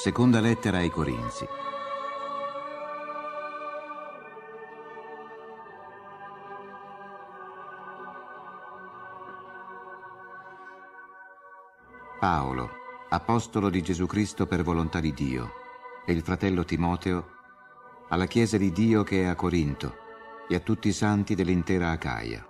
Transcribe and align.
Seconda 0.00 0.38
lettera 0.38 0.76
ai 0.78 0.90
Corinzi. 0.90 1.44
Paolo, 12.20 12.70
apostolo 13.08 13.68
di 13.68 13.82
Gesù 13.82 14.06
Cristo 14.06 14.46
per 14.46 14.62
volontà 14.62 15.00
di 15.00 15.12
Dio, 15.12 15.50
e 16.06 16.12
il 16.12 16.22
fratello 16.22 16.64
Timoteo, 16.64 17.30
alla 18.10 18.26
Chiesa 18.26 18.56
di 18.56 18.70
Dio 18.70 19.02
che 19.02 19.22
è 19.22 19.26
a 19.26 19.34
Corinto, 19.34 19.96
e 20.48 20.54
a 20.54 20.60
tutti 20.60 20.86
i 20.86 20.92
santi 20.92 21.34
dell'intera 21.34 21.90
Acaia. 21.90 22.46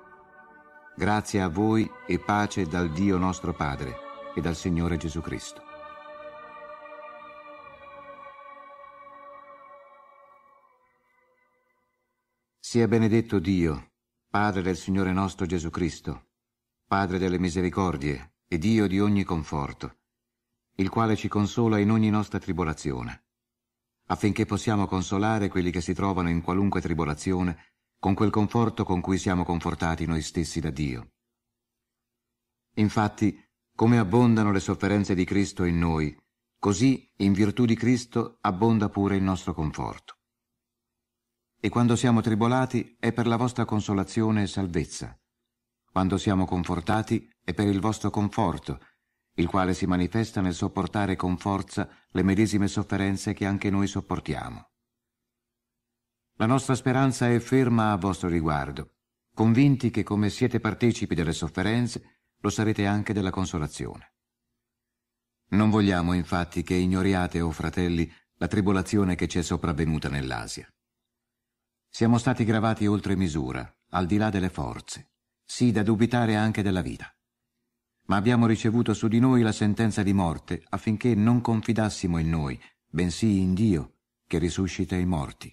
Grazie 0.95 1.41
a 1.41 1.49
voi 1.49 1.91
e 2.07 2.19
pace 2.19 2.67
dal 2.67 2.91
Dio 2.91 3.17
nostro 3.17 3.55
Padre 3.55 3.97
e 4.35 4.43
dal 4.43 4.55
Signore 4.55 4.99
Gesù 4.99 5.23
Cristo. 5.23 5.68
Sia 12.69 12.87
benedetto 12.87 13.39
Dio, 13.39 13.93
Padre 14.29 14.61
del 14.61 14.77
Signore 14.77 15.11
nostro 15.15 15.47
Gesù 15.47 15.71
Cristo, 15.71 16.33
Padre 16.87 17.17
delle 17.17 17.39
misericordie 17.39 18.35
e 18.47 18.59
Dio 18.59 18.87
di 18.87 19.01
ogni 19.01 19.25
conforto, 19.25 20.01
il 20.75 20.91
quale 20.91 21.17
ci 21.17 21.29
consola 21.29 21.79
in 21.79 21.91
ogni 21.91 22.11
nostra 22.11 22.39
tribolazione, 22.39 23.25
affinché 24.09 24.45
possiamo 24.45 24.87
consolare 24.87 25.49
quelli 25.49 25.71
che 25.71 25.81
si 25.81 25.95
trovano 25.95 26.29
in 26.29 26.43
qualunque 26.43 26.83
tribolazione 26.83 27.73
con 27.99 28.13
quel 28.13 28.29
conforto 28.29 28.85
con 28.85 29.01
cui 29.01 29.17
siamo 29.17 29.45
confortati 29.45 30.05
noi 30.05 30.21
stessi 30.21 30.61
da 30.61 30.69
Dio. 30.69 31.13
Infatti, 32.75 33.43
come 33.75 33.97
abbondano 33.97 34.53
le 34.53 34.61
sofferenze 34.61 35.15
di 35.15 35.25
Cristo 35.25 35.65
in 35.65 35.79
noi, 35.79 36.15
così 36.59 37.11
in 37.17 37.33
virtù 37.33 37.65
di 37.65 37.77
Cristo 37.77 38.37
abbonda 38.43 38.91
pure 38.91 39.17
il 39.17 39.23
nostro 39.23 39.55
conforto 39.55 40.18
e 41.61 41.69
quando 41.69 41.97
siamo 41.97 42.21
tribolati 42.21 42.97
è 42.99 43.13
per 43.13 43.27
la 43.27 43.37
vostra 43.37 43.65
consolazione 43.65 44.43
e 44.43 44.47
salvezza. 44.47 45.19
Quando 45.91 46.17
siamo 46.17 46.45
confortati 46.45 47.29
è 47.43 47.53
per 47.53 47.67
il 47.67 47.81
vostro 47.81 48.11
conforto, 48.11 48.79
il 49.35 49.47
quale 49.47 49.75
si 49.75 49.87
manifesta 49.87 50.41
nel 50.41 50.55
sopportare 50.55 51.17
con 51.17 51.37
forza 51.37 51.89
le 52.11 52.23
medesime 52.23 52.69
sofferenze 52.69 53.33
che 53.35 53.47
anche 53.47 53.71
noi 53.71 53.87
sopportiamo. 53.87 54.71
La 56.35 56.47
nostra 56.47 56.75
speranza 56.75 57.29
è 57.29 57.39
ferma 57.41 57.93
a 57.93 57.97
vostro 57.97 58.29
riguardo, 58.29 58.95
convinti 59.35 59.91
che 59.91 60.05
come 60.05 60.31
siete 60.31 60.61
partecipi 60.61 61.15
delle 61.15 61.33
sofferenze, 61.33 62.21
lo 62.41 62.51
sarete 62.51 62.87
anche 62.87 63.13
della 63.13 63.31
consolazione. 63.31 64.15
Non 65.51 65.71
vogliamo 65.71 66.13
infatti 66.13 66.63
che 66.63 66.75
ignoriate, 66.75 67.41
o 67.41 67.49
oh 67.49 67.51
fratelli, 67.51 68.13
la 68.35 68.47
tribolazione 68.47 69.17
che 69.17 69.27
ci 69.27 69.39
è 69.39 69.43
sopravvenuta 69.43 70.09
nell'Asia. 70.09 70.69
Siamo 71.99 72.19
stati 72.19 72.45
gravati 72.45 72.87
oltre 72.87 73.17
misura, 73.17 73.69
al 73.89 74.07
di 74.07 74.19
là 74.19 74.31
delle 74.31 74.51
forze, 74.51 75.15
sì 75.45 75.73
da 75.73 75.83
dubitare 75.83 76.37
anche 76.37 76.63
della 76.63 76.81
vita. 76.81 77.13
Ma 78.05 78.15
abbiamo 78.15 78.47
ricevuto 78.47 78.95
su 78.95 79.09
di 79.09 79.19
noi 79.19 79.43
la 79.43 79.51
sentenza 79.51 80.05
di 80.05 80.13
morte 80.13 80.63
affinché 80.69 81.17
non 81.17 81.41
confidassimo 81.41 82.19
in 82.19 82.31
noi, 82.31 82.57
bensì 82.87 83.41
in 83.41 83.53
Dio, 83.53 83.95
che 84.29 84.39
risuscita 84.39 84.95
i 84.95 85.07
morti. 85.07 85.53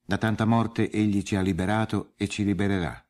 Da 0.00 0.18
tanta 0.18 0.44
morte 0.44 0.88
Egli 0.88 1.24
ci 1.24 1.34
ha 1.34 1.40
liberato 1.40 2.12
e 2.16 2.28
ci 2.28 2.44
libererà, 2.44 3.04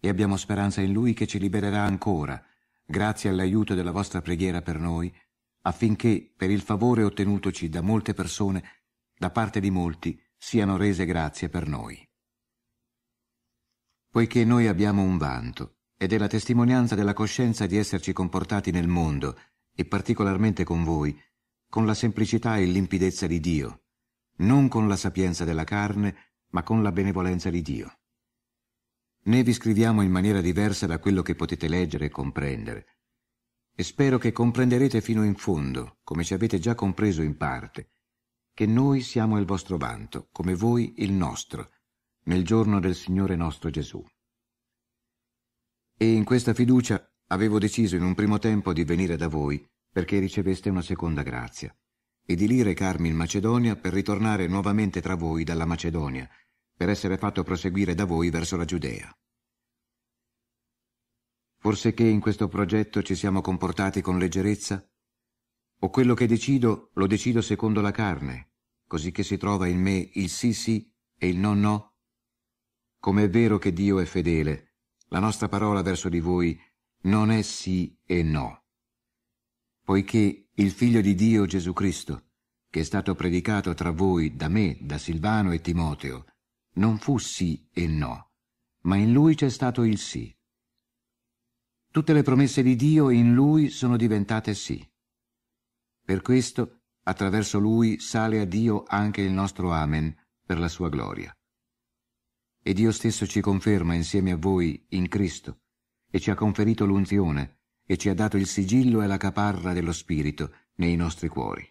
e 0.00 0.08
abbiamo 0.08 0.38
speranza 0.38 0.80
in 0.80 0.90
Lui 0.90 1.12
che 1.12 1.26
ci 1.26 1.38
libererà 1.38 1.82
ancora, 1.82 2.42
grazie 2.86 3.28
all'aiuto 3.28 3.74
della 3.74 3.92
vostra 3.92 4.22
preghiera 4.22 4.62
per 4.62 4.78
noi, 4.78 5.14
affinché, 5.64 6.32
per 6.34 6.48
il 6.48 6.62
favore 6.62 7.02
ottenutoci 7.02 7.68
da 7.68 7.82
molte 7.82 8.14
persone, 8.14 8.64
da 9.14 9.28
parte 9.28 9.60
di 9.60 9.68
molti, 9.68 10.18
siano 10.44 10.76
rese 10.76 11.06
grazie 11.06 11.48
per 11.48 11.66
noi. 11.66 12.06
Poiché 14.10 14.44
noi 14.44 14.66
abbiamo 14.66 15.00
un 15.00 15.16
vanto, 15.16 15.78
ed 15.96 16.12
è 16.12 16.18
la 16.18 16.26
testimonianza 16.26 16.94
della 16.94 17.14
coscienza 17.14 17.64
di 17.64 17.78
esserci 17.78 18.12
comportati 18.12 18.70
nel 18.70 18.86
mondo, 18.86 19.40
e 19.74 19.86
particolarmente 19.86 20.62
con 20.62 20.84
voi, 20.84 21.18
con 21.66 21.86
la 21.86 21.94
semplicità 21.94 22.58
e 22.58 22.66
limpidezza 22.66 23.26
di 23.26 23.40
Dio, 23.40 23.84
non 24.40 24.68
con 24.68 24.86
la 24.86 24.96
sapienza 24.96 25.44
della 25.44 25.64
carne, 25.64 26.34
ma 26.50 26.62
con 26.62 26.82
la 26.82 26.92
benevolenza 26.92 27.48
di 27.48 27.62
Dio. 27.62 28.00
Né 29.22 29.42
vi 29.42 29.52
scriviamo 29.54 30.02
in 30.02 30.10
maniera 30.10 30.42
diversa 30.42 30.86
da 30.86 30.98
quello 30.98 31.22
che 31.22 31.34
potete 31.34 31.68
leggere 31.68 32.04
e 32.04 32.10
comprendere, 32.10 32.98
e 33.74 33.82
spero 33.82 34.18
che 34.18 34.30
comprenderete 34.30 35.00
fino 35.00 35.24
in 35.24 35.36
fondo, 35.36 36.00
come 36.04 36.22
ci 36.22 36.34
avete 36.34 36.58
già 36.58 36.74
compreso 36.74 37.22
in 37.22 37.38
parte, 37.38 37.93
che 38.54 38.66
noi 38.66 39.00
siamo 39.00 39.38
il 39.38 39.44
vostro 39.44 39.76
vanto, 39.76 40.28
come 40.30 40.54
voi 40.54 40.94
il 40.98 41.12
nostro, 41.12 41.72
nel 42.26 42.44
giorno 42.44 42.78
del 42.78 42.94
Signore 42.94 43.34
nostro 43.34 43.68
Gesù. 43.68 44.02
E 45.96 46.12
in 46.12 46.22
questa 46.22 46.54
fiducia 46.54 47.04
avevo 47.28 47.58
deciso 47.58 47.96
in 47.96 48.04
un 48.04 48.14
primo 48.14 48.38
tempo 48.38 48.72
di 48.72 48.84
venire 48.84 49.16
da 49.16 49.26
voi, 49.26 49.68
perché 49.90 50.20
riceveste 50.20 50.70
una 50.70 50.82
seconda 50.82 51.22
grazia, 51.22 51.76
e 52.24 52.36
di 52.36 52.46
lì 52.46 52.62
recarmi 52.62 53.08
in 53.08 53.16
Macedonia 53.16 53.74
per 53.74 53.92
ritornare 53.92 54.46
nuovamente 54.46 55.00
tra 55.00 55.16
voi 55.16 55.42
dalla 55.42 55.66
Macedonia, 55.66 56.28
per 56.76 56.88
essere 56.88 57.18
fatto 57.18 57.42
proseguire 57.42 57.94
da 57.94 58.04
voi 58.04 58.30
verso 58.30 58.56
la 58.56 58.64
Giudea. 58.64 59.12
Forse 61.58 61.92
che 61.92 62.04
in 62.04 62.20
questo 62.20 62.46
progetto 62.46 63.02
ci 63.02 63.16
siamo 63.16 63.40
comportati 63.40 64.00
con 64.00 64.18
leggerezza 64.18 64.86
o 65.84 65.90
quello 65.90 66.14
che 66.14 66.26
decido 66.26 66.92
lo 66.94 67.06
decido 67.06 67.42
secondo 67.42 67.82
la 67.82 67.90
carne, 67.90 68.52
così 68.86 69.12
che 69.12 69.22
si 69.22 69.36
trova 69.36 69.66
in 69.66 69.82
me 69.82 70.08
il 70.14 70.30
sì 70.30 70.54
sì 70.54 70.90
e 71.18 71.28
il 71.28 71.36
no 71.36 71.52
no? 71.52 71.96
Come 72.98 73.24
è 73.24 73.28
vero 73.28 73.58
che 73.58 73.70
Dio 73.70 73.98
è 73.98 74.06
fedele, 74.06 74.76
la 75.08 75.18
nostra 75.18 75.46
parola 75.46 75.82
verso 75.82 76.08
di 76.08 76.20
voi 76.20 76.58
non 77.02 77.30
è 77.30 77.42
sì 77.42 77.94
e 78.02 78.22
no. 78.22 78.64
Poiché 79.82 80.48
il 80.54 80.70
Figlio 80.70 81.02
di 81.02 81.14
Dio 81.14 81.44
Gesù 81.44 81.74
Cristo, 81.74 82.30
che 82.70 82.80
è 82.80 82.84
stato 82.84 83.14
predicato 83.14 83.74
tra 83.74 83.90
voi 83.90 84.34
da 84.34 84.48
me, 84.48 84.78
da 84.80 84.96
Silvano 84.96 85.52
e 85.52 85.60
Timoteo, 85.60 86.24
non 86.76 86.96
fu 86.96 87.18
sì 87.18 87.68
e 87.70 87.86
no, 87.86 88.30
ma 88.84 88.96
in 88.96 89.12
lui 89.12 89.34
c'è 89.34 89.50
stato 89.50 89.84
il 89.84 89.98
sì. 89.98 90.34
Tutte 91.90 92.14
le 92.14 92.22
promesse 92.22 92.62
di 92.62 92.74
Dio 92.74 93.10
in 93.10 93.34
lui 93.34 93.68
sono 93.68 93.98
diventate 93.98 94.54
sì. 94.54 94.92
Per 96.04 96.20
questo, 96.20 96.80
attraverso 97.04 97.58
lui 97.58 97.98
sale 97.98 98.38
a 98.40 98.44
Dio 98.44 98.84
anche 98.86 99.22
il 99.22 99.32
nostro 99.32 99.72
Amen 99.72 100.14
per 100.44 100.58
la 100.58 100.68
sua 100.68 100.90
gloria. 100.90 101.34
E 102.62 102.72
Dio 102.74 102.92
stesso 102.92 103.26
ci 103.26 103.40
conferma 103.40 103.94
insieme 103.94 104.32
a 104.32 104.36
voi 104.36 104.84
in 104.90 105.08
Cristo, 105.08 105.60
e 106.10 106.20
ci 106.20 106.30
ha 106.30 106.34
conferito 106.34 106.84
l'unzione, 106.84 107.60
e 107.86 107.96
ci 107.96 108.10
ha 108.10 108.14
dato 108.14 108.36
il 108.36 108.46
sigillo 108.46 109.00
e 109.00 109.06
la 109.06 109.16
caparra 109.16 109.72
dello 109.72 109.92
Spirito 109.92 110.52
nei 110.74 110.94
nostri 110.94 111.28
cuori. 111.28 111.66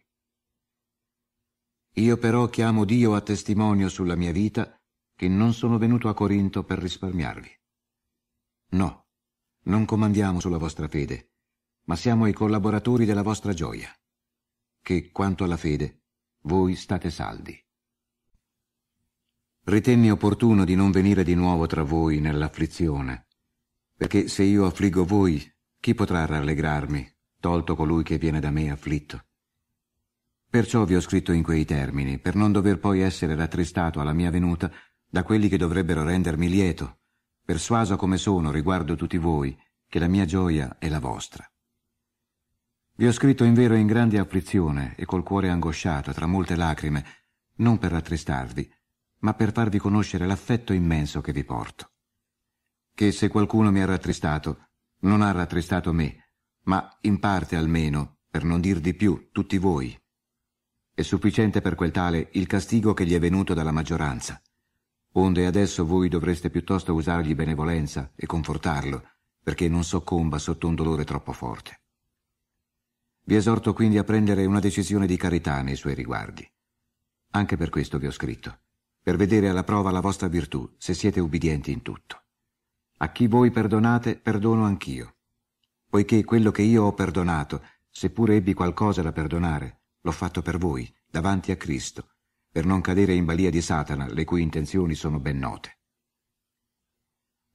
Io 1.97 2.17
però 2.17 2.47
chiamo 2.47 2.85
Dio 2.85 3.13
a 3.13 3.21
testimonio 3.21 3.87
sulla 3.87 4.15
mia 4.15 4.31
vita 4.31 4.79
che 5.15 5.27
non 5.27 5.53
sono 5.53 5.77
venuto 5.77 6.09
a 6.09 6.15
Corinto 6.15 6.63
per 6.63 6.79
risparmiarvi. 6.79 7.51
No, 8.69 9.05
non 9.65 9.85
comandiamo 9.85 10.39
sulla 10.39 10.57
vostra 10.57 10.87
fede, 10.87 11.33
ma 11.83 11.95
siamo 11.95 12.25
i 12.25 12.33
collaboratori 12.33 13.05
della 13.05 13.21
vostra 13.21 13.53
gioia 13.53 13.95
che, 14.83 15.09
quanto 15.11 15.45
alla 15.45 15.57
fede, 15.57 16.03
voi 16.41 16.75
state 16.75 17.09
saldi. 17.09 17.57
Ritenni 19.63 20.11
opportuno 20.11 20.65
di 20.65 20.75
non 20.75 20.91
venire 20.91 21.23
di 21.23 21.35
nuovo 21.35 21.65
tra 21.67 21.83
voi 21.83 22.19
nell'afflizione, 22.19 23.27
perché 23.95 24.27
se 24.27 24.43
io 24.43 24.65
affliggo 24.65 25.05
voi, 25.05 25.41
chi 25.79 25.95
potrà 25.95 26.25
rallegrarmi, 26.25 27.11
tolto 27.39 27.75
colui 27.75 28.03
che 28.03 28.17
viene 28.17 28.41
da 28.41 28.51
me 28.51 28.69
afflitto? 28.69 29.25
Perciò 30.49 30.83
vi 30.83 30.95
ho 30.95 31.01
scritto 31.01 31.31
in 31.31 31.43
quei 31.43 31.63
termini, 31.63 32.19
per 32.19 32.35
non 32.35 32.51
dover 32.51 32.77
poi 32.77 32.99
essere 32.99 33.35
rattristato 33.35 34.01
alla 34.01 34.13
mia 34.13 34.29
venuta 34.29 34.69
da 35.07 35.23
quelli 35.23 35.47
che 35.47 35.57
dovrebbero 35.57 36.03
rendermi 36.03 36.49
lieto, 36.49 36.99
persuaso 37.43 37.95
come 37.95 38.17
sono 38.17 38.51
riguardo 38.51 38.95
tutti 38.95 39.17
voi, 39.17 39.57
che 39.87 39.99
la 39.99 40.07
mia 40.07 40.25
gioia 40.25 40.77
è 40.77 40.89
la 40.89 40.99
vostra. 40.99 41.49
Vi 42.95 43.07
ho 43.07 43.11
scritto 43.11 43.43
in 43.43 43.55
vero 43.55 43.73
in 43.73 43.87
grande 43.87 44.19
afflizione 44.19 44.93
e 44.95 45.05
col 45.05 45.23
cuore 45.23 45.49
angosciato 45.49 46.13
tra 46.13 46.27
molte 46.27 46.55
lacrime, 46.55 47.03
non 47.55 47.79
per 47.79 47.89
rattristarvi, 47.89 48.71
ma 49.21 49.33
per 49.33 49.51
farvi 49.51 49.79
conoscere 49.79 50.27
l'affetto 50.27 50.73
immenso 50.73 51.19
che 51.19 51.31
vi 51.31 51.43
porto. 51.43 51.93
Che 52.93 53.11
se 53.11 53.29
qualcuno 53.29 53.71
mi 53.71 53.81
ha 53.81 53.85
rattristato, 53.85 54.69
non 54.99 55.23
ha 55.23 55.31
rattristato 55.31 55.91
me, 55.91 56.33
ma 56.65 56.87
in 57.01 57.19
parte 57.19 57.55
almeno, 57.55 58.19
per 58.29 58.43
non 58.43 58.61
dir 58.61 58.79
di 58.79 58.93
più, 58.93 59.29
tutti 59.31 59.57
voi. 59.57 59.99
È 60.93 61.01
sufficiente 61.01 61.61
per 61.61 61.73
quel 61.73 61.89
tale 61.89 62.29
il 62.33 62.45
castigo 62.45 62.93
che 62.93 63.07
gli 63.07 63.15
è 63.15 63.19
venuto 63.19 63.55
dalla 63.55 63.71
maggioranza, 63.71 64.39
onde 65.13 65.47
adesso 65.47 65.83
voi 65.83 66.09
dovreste 66.09 66.51
piuttosto 66.51 66.93
usargli 66.93 67.33
benevolenza 67.33 68.11
e 68.15 68.27
confortarlo, 68.27 69.03
perché 69.41 69.67
non 69.67 69.83
soccomba 69.83 70.37
sotto 70.37 70.67
un 70.67 70.75
dolore 70.75 71.05
troppo 71.05 71.31
forte. 71.31 71.82
Vi 73.25 73.35
esorto 73.35 73.73
quindi 73.73 73.97
a 73.97 74.03
prendere 74.03 74.45
una 74.45 74.59
decisione 74.59 75.07
di 75.07 75.15
carità 75.15 75.61
nei 75.61 75.77
suoi 75.77 75.93
riguardi. 75.93 76.45
Anche 77.31 77.55
per 77.55 77.69
questo 77.69 77.97
vi 77.97 78.05
ho 78.05 78.11
scritto, 78.11 78.59
per 79.01 79.15
vedere 79.15 79.47
alla 79.47 79.63
prova 79.63 79.91
la 79.91 80.01
vostra 80.01 80.27
virtù, 80.27 80.75
se 80.77 80.93
siete 80.93 81.21
ubbidienti 81.21 81.71
in 81.71 81.81
tutto. 81.81 82.23
A 82.97 83.11
chi 83.11 83.27
voi 83.27 83.49
perdonate, 83.49 84.17
perdono 84.17 84.65
anch'io, 84.65 85.15
poiché 85.89 86.23
quello 86.25 86.51
che 86.51 86.63
io 86.63 86.83
ho 86.83 86.93
perdonato, 86.93 87.63
seppure 87.89 88.35
ebbi 88.35 88.53
qualcosa 88.53 89.01
da 89.01 89.11
perdonare, 89.11 89.83
l'ho 90.01 90.11
fatto 90.11 90.41
per 90.41 90.57
voi, 90.57 90.93
davanti 91.09 91.51
a 91.51 91.55
Cristo, 91.55 92.15
per 92.51 92.65
non 92.65 92.81
cadere 92.81 93.13
in 93.13 93.23
balia 93.23 93.49
di 93.49 93.61
Satana, 93.61 94.07
le 94.07 94.25
cui 94.25 94.41
intenzioni 94.41 94.95
sono 94.95 95.19
ben 95.19 95.39
note. 95.39 95.77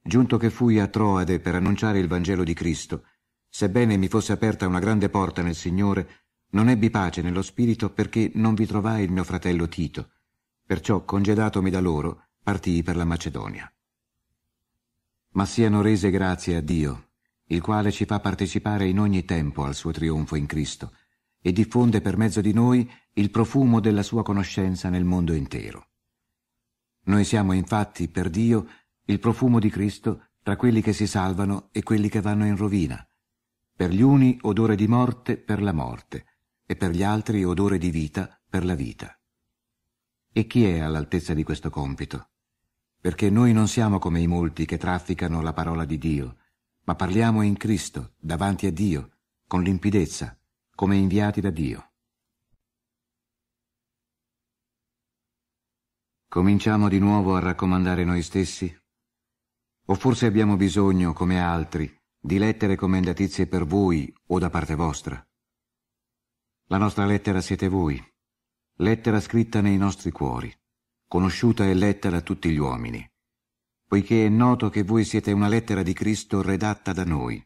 Giunto 0.01 0.37
che 0.37 0.49
fui 0.49 0.79
a 0.79 0.87
Troade 0.87 1.39
per 1.39 1.55
annunciare 1.55 1.99
il 1.99 2.07
Vangelo 2.07 2.43
di 2.43 2.53
Cristo, 2.53 3.03
sebbene 3.49 3.97
mi 3.97 4.07
fosse 4.07 4.31
aperta 4.31 4.67
una 4.67 4.79
grande 4.79 5.09
porta 5.09 5.41
nel 5.41 5.55
Signore, 5.55 6.27
non 6.51 6.69
ebbi 6.69 6.89
pace 6.89 7.21
nello 7.21 7.41
spirito 7.41 7.91
perché 7.91 8.31
non 8.35 8.53
vi 8.53 8.65
trovai 8.65 9.03
il 9.03 9.11
mio 9.11 9.23
fratello 9.23 9.67
Tito, 9.67 10.11
perciò 10.65 11.03
congedatomi 11.03 11.69
da 11.69 11.79
loro, 11.79 12.29
partii 12.41 12.83
per 12.83 12.95
la 12.95 13.05
Macedonia. 13.05 13.71
Ma 15.31 15.45
siano 15.45 15.81
rese 15.81 16.09
grazie 16.09 16.55
a 16.55 16.61
Dio, 16.61 17.09
il 17.45 17.61
quale 17.61 17.91
ci 17.91 18.05
fa 18.05 18.19
partecipare 18.19 18.87
in 18.87 18.99
ogni 18.99 19.25
tempo 19.25 19.63
al 19.63 19.75
suo 19.75 19.91
trionfo 19.91 20.35
in 20.35 20.45
Cristo 20.45 20.93
e 21.41 21.51
diffonde 21.51 22.01
per 22.01 22.17
mezzo 22.17 22.41
di 22.41 22.53
noi 22.53 22.89
il 23.13 23.29
profumo 23.31 23.79
della 23.79 24.03
sua 24.03 24.23
conoscenza 24.23 24.89
nel 24.89 25.05
mondo 25.05 25.33
intero. 25.33 25.87
Noi 27.05 27.23
siamo 27.23 27.53
infatti 27.53 28.07
per 28.07 28.29
Dio 28.29 28.67
il 29.05 29.19
profumo 29.19 29.59
di 29.59 29.69
Cristo 29.69 30.29
tra 30.43 30.55
quelli 30.55 30.81
che 30.81 30.93
si 30.93 31.07
salvano 31.07 31.69
e 31.71 31.81
quelli 31.81 32.09
che 32.09 32.21
vanno 32.21 32.45
in 32.45 32.55
rovina, 32.55 33.03
per 33.79 33.91
gli 33.91 34.01
uni 34.01 34.37
odore 34.41 34.75
di 34.75 34.89
morte 34.89 35.37
per 35.37 35.61
la 35.61 35.71
morte, 35.71 36.25
e 36.65 36.75
per 36.75 36.91
gli 36.91 37.01
altri 37.01 37.45
odore 37.45 37.77
di 37.77 37.91
vita 37.91 38.37
per 38.45 38.65
la 38.65 38.75
vita. 38.75 39.17
E 40.33 40.47
chi 40.47 40.65
è 40.65 40.79
all'altezza 40.79 41.33
di 41.33 41.43
questo 41.43 41.69
compito? 41.69 42.31
Perché 42.99 43.29
noi 43.29 43.53
non 43.53 43.69
siamo 43.69 43.97
come 43.97 44.19
i 44.19 44.27
molti 44.27 44.65
che 44.65 44.77
trafficano 44.77 45.41
la 45.41 45.53
parola 45.53 45.85
di 45.85 45.97
Dio, 45.97 46.39
ma 46.83 46.95
parliamo 46.95 47.41
in 47.41 47.55
Cristo, 47.55 48.15
davanti 48.19 48.65
a 48.65 48.71
Dio, 48.73 49.19
con 49.47 49.63
limpidezza, 49.63 50.37
come 50.75 50.97
inviati 50.97 51.39
da 51.39 51.49
Dio. 51.49 51.93
Cominciamo 56.27 56.89
di 56.89 56.99
nuovo 56.99 57.37
a 57.37 57.39
raccomandare 57.39 58.03
noi 58.03 58.23
stessi? 58.23 58.77
O 59.85 59.95
forse 59.95 60.25
abbiamo 60.25 60.57
bisogno, 60.57 61.13
come 61.13 61.39
altri, 61.41 61.98
di 62.21 62.37
lettere 62.37 62.75
commendatizie 62.75 63.47
per 63.47 63.65
voi 63.65 64.13
o 64.27 64.39
da 64.39 64.49
parte 64.49 64.75
vostra? 64.75 65.25
La 66.65 66.77
nostra 66.77 67.05
lettera 67.05 67.39
siete 67.39 67.69
voi, 67.69 68.01
lettera 68.75 69.21
scritta 69.21 69.61
nei 69.61 69.77
nostri 69.77 70.11
cuori, 70.11 70.53
conosciuta 71.07 71.65
e 71.65 71.73
letta 71.73 72.09
da 72.09 72.19
tutti 72.19 72.49
gli 72.49 72.57
uomini, 72.57 73.09
poiché 73.87 74.25
è 74.25 74.29
noto 74.29 74.69
che 74.69 74.83
voi 74.83 75.05
siete 75.05 75.31
una 75.31 75.47
lettera 75.47 75.81
di 75.81 75.93
Cristo 75.93 76.41
redatta 76.41 76.91
da 76.91 77.05
noi, 77.05 77.41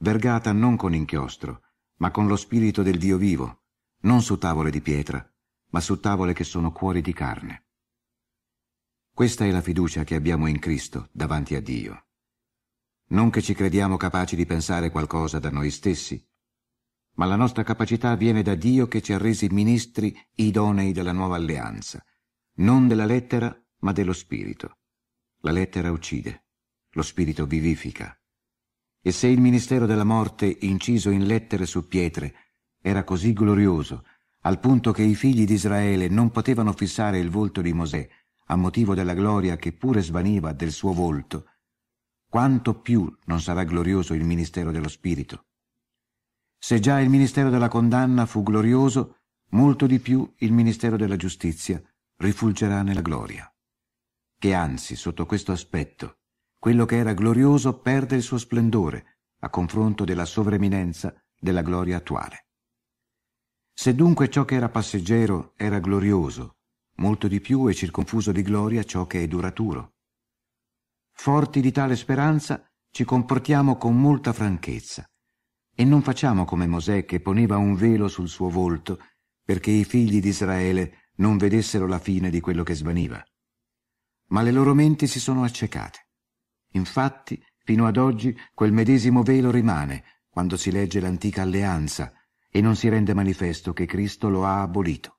vergata 0.00 0.52
non 0.52 0.76
con 0.76 0.94
inchiostro, 0.94 1.62
ma 1.96 2.10
con 2.10 2.26
lo 2.26 2.36
spirito 2.36 2.82
del 2.82 2.98
Dio 2.98 3.16
vivo, 3.16 3.62
non 4.00 4.20
su 4.20 4.36
tavole 4.36 4.70
di 4.70 4.82
pietra, 4.82 5.26
ma 5.70 5.80
su 5.80 6.00
tavole 6.00 6.34
che 6.34 6.44
sono 6.44 6.70
cuori 6.70 7.00
di 7.00 7.14
carne. 7.14 7.64
Questa 9.10 9.46
è 9.46 9.50
la 9.50 9.62
fiducia 9.62 10.04
che 10.04 10.14
abbiamo 10.14 10.46
in 10.46 10.58
Cristo 10.58 11.08
davanti 11.12 11.54
a 11.54 11.62
Dio. 11.62 12.07
Non 13.08 13.30
che 13.30 13.40
ci 13.40 13.54
crediamo 13.54 13.96
capaci 13.96 14.36
di 14.36 14.44
pensare 14.44 14.90
qualcosa 14.90 15.38
da 15.38 15.50
noi 15.50 15.70
stessi, 15.70 16.22
ma 17.14 17.26
la 17.26 17.36
nostra 17.36 17.64
capacità 17.64 18.14
viene 18.16 18.42
da 18.42 18.54
Dio 18.54 18.86
che 18.86 19.00
ci 19.02 19.12
ha 19.12 19.18
resi 19.18 19.48
ministri 19.48 20.16
idonei 20.34 20.92
della 20.92 21.12
nuova 21.12 21.36
alleanza, 21.36 22.04
non 22.56 22.86
della 22.86 23.06
lettera, 23.06 23.54
ma 23.80 23.92
dello 23.92 24.12
spirito. 24.12 24.78
La 25.40 25.50
lettera 25.50 25.90
uccide, 25.90 26.44
lo 26.90 27.02
spirito 27.02 27.46
vivifica. 27.46 28.16
E 29.00 29.10
se 29.10 29.26
il 29.26 29.40
ministero 29.40 29.86
della 29.86 30.04
morte, 30.04 30.58
inciso 30.60 31.10
in 31.10 31.26
lettere 31.26 31.66
su 31.66 31.88
pietre, 31.88 32.34
era 32.80 33.04
così 33.04 33.32
glorioso, 33.32 34.04
al 34.42 34.60
punto 34.60 34.92
che 34.92 35.02
i 35.02 35.14
figli 35.14 35.44
di 35.44 35.54
Israele 35.54 36.08
non 36.08 36.30
potevano 36.30 36.72
fissare 36.72 37.18
il 37.18 37.30
volto 37.30 37.62
di 37.62 37.72
Mosè, 37.72 38.06
a 38.46 38.56
motivo 38.56 38.94
della 38.94 39.14
gloria 39.14 39.56
che 39.56 39.72
pure 39.72 40.02
svaniva 40.02 40.52
del 40.52 40.70
suo 40.70 40.92
volto, 40.92 41.46
quanto 42.28 42.78
più 42.80 43.10
non 43.24 43.40
sarà 43.40 43.64
glorioso 43.64 44.12
il 44.12 44.24
ministero 44.24 44.70
dello 44.70 44.88
Spirito. 44.88 45.46
Se 46.58 46.78
già 46.78 47.00
il 47.00 47.08
ministero 47.08 47.50
della 47.50 47.68
condanna 47.68 48.26
fu 48.26 48.42
glorioso, 48.42 49.20
molto 49.50 49.86
di 49.86 49.98
più 49.98 50.30
il 50.38 50.52
ministero 50.52 50.96
della 50.96 51.16
giustizia 51.16 51.82
rifulgerà 52.16 52.82
nella 52.82 53.00
gloria. 53.00 53.50
Che 54.36 54.54
anzi, 54.54 54.94
sotto 54.94 55.24
questo 55.24 55.52
aspetto, 55.52 56.18
quello 56.58 56.84
che 56.84 56.96
era 56.96 57.14
glorioso 57.14 57.78
perde 57.78 58.16
il 58.16 58.22
suo 58.22 58.38
splendore 58.38 59.20
a 59.40 59.50
confronto 59.50 60.04
della 60.04 60.24
sovreminenza 60.24 61.14
della 61.38 61.62
gloria 61.62 61.96
attuale. 61.96 62.48
Se 63.72 63.94
dunque 63.94 64.28
ciò 64.28 64.44
che 64.44 64.56
era 64.56 64.68
passeggero 64.68 65.54
era 65.56 65.78
glorioso, 65.78 66.56
molto 66.96 67.28
di 67.28 67.40
più 67.40 67.68
è 67.68 67.72
circonfuso 67.72 68.32
di 68.32 68.42
gloria 68.42 68.82
ciò 68.82 69.06
che 69.06 69.22
è 69.22 69.28
duraturo. 69.28 69.94
Forti 71.20 71.60
di 71.60 71.72
tale 71.72 71.96
speranza, 71.96 72.64
ci 72.92 73.02
comportiamo 73.02 73.76
con 73.76 74.00
molta 74.00 74.32
franchezza, 74.32 75.04
e 75.74 75.84
non 75.84 76.00
facciamo 76.00 76.44
come 76.44 76.68
Mosè 76.68 77.04
che 77.04 77.20
poneva 77.20 77.56
un 77.56 77.74
velo 77.74 78.06
sul 78.06 78.28
suo 78.28 78.48
volto 78.48 79.00
perché 79.42 79.72
i 79.72 79.84
figli 79.84 80.20
di 80.20 80.28
Israele 80.28 81.10
non 81.16 81.36
vedessero 81.36 81.88
la 81.88 81.98
fine 81.98 82.30
di 82.30 82.38
quello 82.38 82.62
che 82.62 82.74
svaniva. 82.74 83.20
Ma 84.28 84.42
le 84.42 84.52
loro 84.52 84.74
menti 84.74 85.08
si 85.08 85.18
sono 85.18 85.42
accecate. 85.42 86.06
Infatti, 86.74 87.44
fino 87.64 87.88
ad 87.88 87.96
oggi, 87.96 88.38
quel 88.54 88.70
medesimo 88.70 89.24
velo 89.24 89.50
rimane 89.50 90.04
quando 90.28 90.56
si 90.56 90.70
legge 90.70 91.00
l'antica 91.00 91.42
alleanza 91.42 92.12
e 92.48 92.60
non 92.60 92.76
si 92.76 92.88
rende 92.88 93.12
manifesto 93.12 93.72
che 93.72 93.86
Cristo 93.86 94.28
lo 94.28 94.46
ha 94.46 94.62
abolito. 94.62 95.18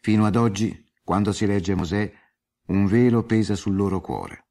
Fino 0.00 0.26
ad 0.26 0.34
oggi, 0.34 0.84
quando 1.04 1.32
si 1.32 1.46
legge 1.46 1.76
Mosè, 1.76 2.12
un 2.66 2.86
velo 2.86 3.22
pesa 3.22 3.54
sul 3.54 3.76
loro 3.76 4.00
cuore. 4.00 4.46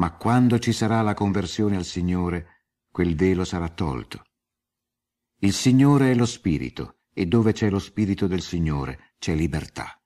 Ma 0.00 0.16
quando 0.16 0.58
ci 0.58 0.72
sarà 0.72 1.02
la 1.02 1.12
conversione 1.12 1.76
al 1.76 1.84
Signore, 1.84 2.68
quel 2.90 3.14
velo 3.14 3.44
sarà 3.44 3.68
tolto. 3.68 4.24
Il 5.40 5.52
Signore 5.52 6.10
è 6.10 6.14
lo 6.14 6.24
Spirito, 6.24 7.00
e 7.12 7.26
dove 7.26 7.52
c'è 7.52 7.68
lo 7.68 7.78
Spirito 7.78 8.26
del 8.26 8.40
Signore 8.40 9.12
c'è 9.18 9.34
libertà. 9.34 10.02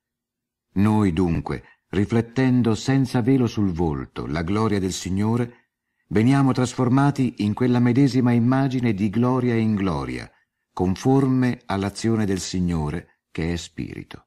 Noi 0.74 1.12
dunque, 1.12 1.82
riflettendo 1.90 2.74
senza 2.74 3.22
velo 3.22 3.46
sul 3.46 3.70
volto 3.70 4.26
la 4.26 4.42
gloria 4.42 4.80
del 4.80 4.92
Signore, 4.92 5.70
veniamo 6.08 6.50
trasformati 6.50 7.36
in 7.44 7.54
quella 7.54 7.78
medesima 7.78 8.32
immagine 8.32 8.94
di 8.94 9.08
gloria 9.08 9.54
in 9.54 9.76
gloria, 9.76 10.28
conforme 10.72 11.62
all'azione 11.66 12.26
del 12.26 12.40
Signore 12.40 13.20
che 13.30 13.52
è 13.52 13.56
Spirito. 13.56 14.26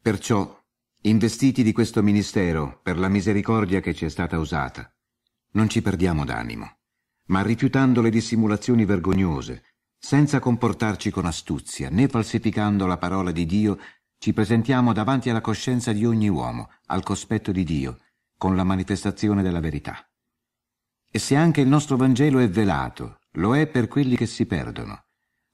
Perciò, 0.00 0.57
investiti 1.02 1.62
di 1.62 1.72
questo 1.72 2.02
ministero 2.02 2.80
per 2.82 2.98
la 2.98 3.08
misericordia 3.08 3.80
che 3.80 3.94
ci 3.94 4.04
è 4.04 4.08
stata 4.08 4.38
usata, 4.38 4.92
non 5.52 5.68
ci 5.68 5.82
perdiamo 5.82 6.24
d'animo 6.24 6.78
ma 7.28 7.42
rifiutando 7.42 8.00
le 8.00 8.10
dissimulazioni 8.10 8.84
vergognose, 8.84 9.64
senza 9.98 10.38
comportarci 10.38 11.10
con 11.10 11.26
astuzia, 11.26 11.88
né 11.90 12.08
falsificando 12.08 12.86
la 12.86 12.98
parola 12.98 13.32
di 13.32 13.46
Dio, 13.46 13.78
ci 14.18 14.32
presentiamo 14.32 14.92
davanti 14.92 15.30
alla 15.30 15.40
coscienza 15.40 15.92
di 15.92 16.04
ogni 16.04 16.28
uomo, 16.28 16.70
al 16.86 17.02
cospetto 17.02 17.52
di 17.52 17.64
Dio, 17.64 17.98
con 18.36 18.56
la 18.56 18.64
manifestazione 18.64 19.42
della 19.42 19.60
verità. 19.60 20.08
E 21.10 21.18
se 21.18 21.36
anche 21.36 21.60
il 21.60 21.68
nostro 21.68 21.96
Vangelo 21.96 22.38
è 22.38 22.48
velato, 22.48 23.18
lo 23.32 23.56
è 23.56 23.66
per 23.66 23.88
quelli 23.88 24.16
che 24.16 24.26
si 24.26 24.46
perdono, 24.46 25.04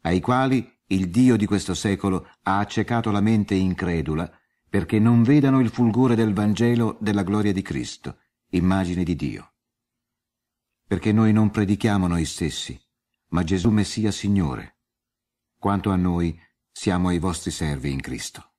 ai 0.02 0.20
quali 0.20 0.70
il 0.88 1.10
Dio 1.10 1.36
di 1.36 1.46
questo 1.46 1.74
secolo 1.74 2.28
ha 2.42 2.58
accecato 2.58 3.10
la 3.10 3.20
mente 3.20 3.54
incredula, 3.54 4.30
perché 4.74 4.98
non 4.98 5.22
vedano 5.22 5.60
il 5.60 5.70
fulgore 5.70 6.16
del 6.16 6.32
Vangelo 6.32 6.96
della 7.00 7.22
gloria 7.22 7.52
di 7.52 7.62
Cristo, 7.62 8.18
immagine 8.50 9.04
di 9.04 9.14
Dio 9.14 9.54
perché 10.86 11.12
noi 11.12 11.32
non 11.32 11.50
predichiamo 11.50 12.06
noi 12.06 12.24
stessi, 12.24 12.78
ma 13.30 13.42
Gesù 13.42 13.70
Messia 13.70 14.10
Signore. 14.10 14.76
Quanto 15.58 15.90
a 15.90 15.96
noi, 15.96 16.38
siamo 16.70 17.10
i 17.10 17.18
vostri 17.18 17.50
servi 17.50 17.90
in 17.90 18.00
Cristo. 18.00 18.52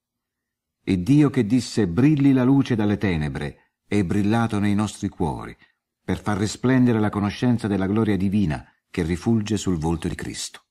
E 0.84 1.02
Dio 1.02 1.30
che 1.30 1.46
disse 1.46 1.88
brilli 1.88 2.34
la 2.34 2.44
luce 2.44 2.76
dalle 2.76 2.98
tenebre, 2.98 3.76
è 3.88 4.04
brillato 4.04 4.60
nei 4.60 4.76
nostri 4.76 5.08
cuori, 5.08 5.56
per 6.04 6.22
far 6.22 6.38
risplendere 6.38 7.00
la 7.00 7.10
conoscenza 7.10 7.68
della 7.68 7.88
gloria 7.88 8.18
divina 8.18 8.68
che 8.90 9.04
rifulge 9.04 9.58
sul 9.58 9.78
volto 9.78 10.08
di 10.08 10.16
Cristo. 10.16 10.65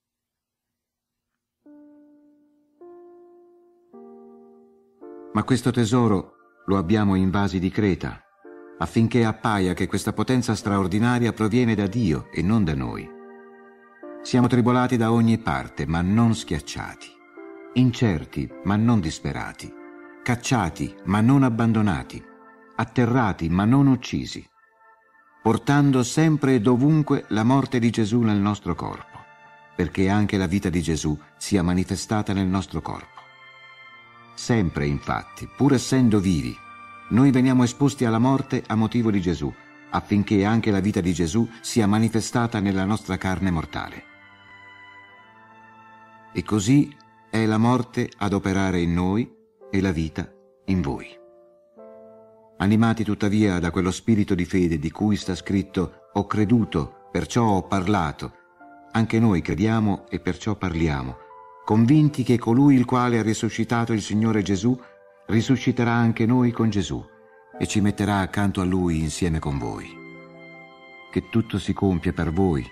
Ma 5.35 5.43
questo 5.43 5.69
tesoro 5.69 6.61
lo 6.67 6.77
abbiamo 6.77 7.15
in 7.15 7.29
vasi 7.29 7.59
di 7.59 7.69
creta, 7.69 8.21
affinché 8.77 9.25
appaia 9.25 9.73
che 9.73 9.85
questa 9.85 10.13
potenza 10.13 10.55
straordinaria 10.55 11.33
proviene 11.33 11.75
da 11.75 11.87
Dio 11.87 12.31
e 12.31 12.41
non 12.41 12.63
da 12.63 12.73
noi. 12.73 13.05
Siamo 14.21 14.47
tribolati 14.47 14.95
da 14.95 15.11
ogni 15.11 15.37
parte, 15.37 15.85
ma 15.85 16.01
non 16.01 16.33
schiacciati, 16.33 17.07
incerti, 17.73 18.49
ma 18.63 18.77
non 18.77 19.01
disperati, 19.01 19.69
cacciati, 20.23 20.95
ma 21.03 21.19
non 21.19 21.43
abbandonati, 21.43 22.23
atterrati, 22.77 23.49
ma 23.49 23.65
non 23.65 23.87
uccisi, 23.87 24.41
portando 25.43 26.01
sempre 26.03 26.55
e 26.55 26.61
dovunque 26.61 27.25
la 27.27 27.43
morte 27.43 27.79
di 27.79 27.89
Gesù 27.89 28.21
nel 28.21 28.39
nostro 28.39 28.73
corpo, 28.73 29.19
perché 29.75 30.07
anche 30.07 30.37
la 30.37 30.47
vita 30.47 30.69
di 30.69 30.81
Gesù 30.81 31.19
sia 31.35 31.61
manifestata 31.61 32.31
nel 32.31 32.47
nostro 32.47 32.81
corpo. 32.81 33.14
Sempre, 34.35 34.85
infatti, 34.85 35.47
pur 35.47 35.73
essendo 35.73 36.19
vivi, 36.19 36.55
noi 37.09 37.31
veniamo 37.31 37.63
esposti 37.63 38.05
alla 38.05 38.19
morte 38.19 38.63
a 38.67 38.75
motivo 38.75 39.09
di 39.09 39.21
Gesù, 39.21 39.51
affinché 39.91 40.43
anche 40.43 40.71
la 40.71 40.81
vita 40.81 41.01
di 41.01 41.13
Gesù 41.13 41.49
sia 41.61 41.87
manifestata 41.87 42.59
nella 42.59 42.85
nostra 42.85 43.17
carne 43.17 43.49
mortale. 43.49 44.03
E 46.33 46.43
così 46.43 46.93
è 47.29 47.45
la 47.45 47.57
morte 47.57 48.11
ad 48.17 48.33
operare 48.33 48.81
in 48.81 48.93
noi 48.93 49.33
e 49.71 49.81
la 49.81 49.91
vita 49.91 50.29
in 50.65 50.81
voi. 50.81 51.07
Animati 52.57 53.03
tuttavia 53.03 53.59
da 53.59 53.71
quello 53.71 53.91
spirito 53.91 54.35
di 54.35 54.45
fede 54.45 54.77
di 54.77 54.91
cui 54.91 55.15
sta 55.15 55.33
scritto 55.33 56.09
ho 56.13 56.25
creduto, 56.25 57.07
perciò 57.11 57.45
ho 57.45 57.63
parlato, 57.63 58.33
anche 58.91 59.19
noi 59.19 59.41
crediamo 59.41 60.05
e 60.09 60.19
perciò 60.19 60.55
parliamo, 60.55 61.17
convinti 61.65 62.21
che 62.21 62.37
colui 62.37 62.75
il 62.75 62.85
quale 62.85 63.17
ha 63.17 63.23
risuscitato 63.23 63.91
il 63.91 64.01
Signore 64.01 64.43
Gesù 64.43 64.79
risusciterà 65.25 65.91
anche 65.91 66.27
noi 66.27 66.51
con 66.51 66.69
Gesù 66.69 67.03
e 67.57 67.65
ci 67.65 67.81
metterà 67.81 68.19
accanto 68.19 68.61
a 68.61 68.65
Lui 68.65 68.99
insieme 68.99 69.39
con 69.39 69.57
voi. 69.57 69.89
Che 71.11 71.29
tutto 71.29 71.57
si 71.57 71.73
compia 71.73 72.13
per 72.13 72.31
voi, 72.31 72.63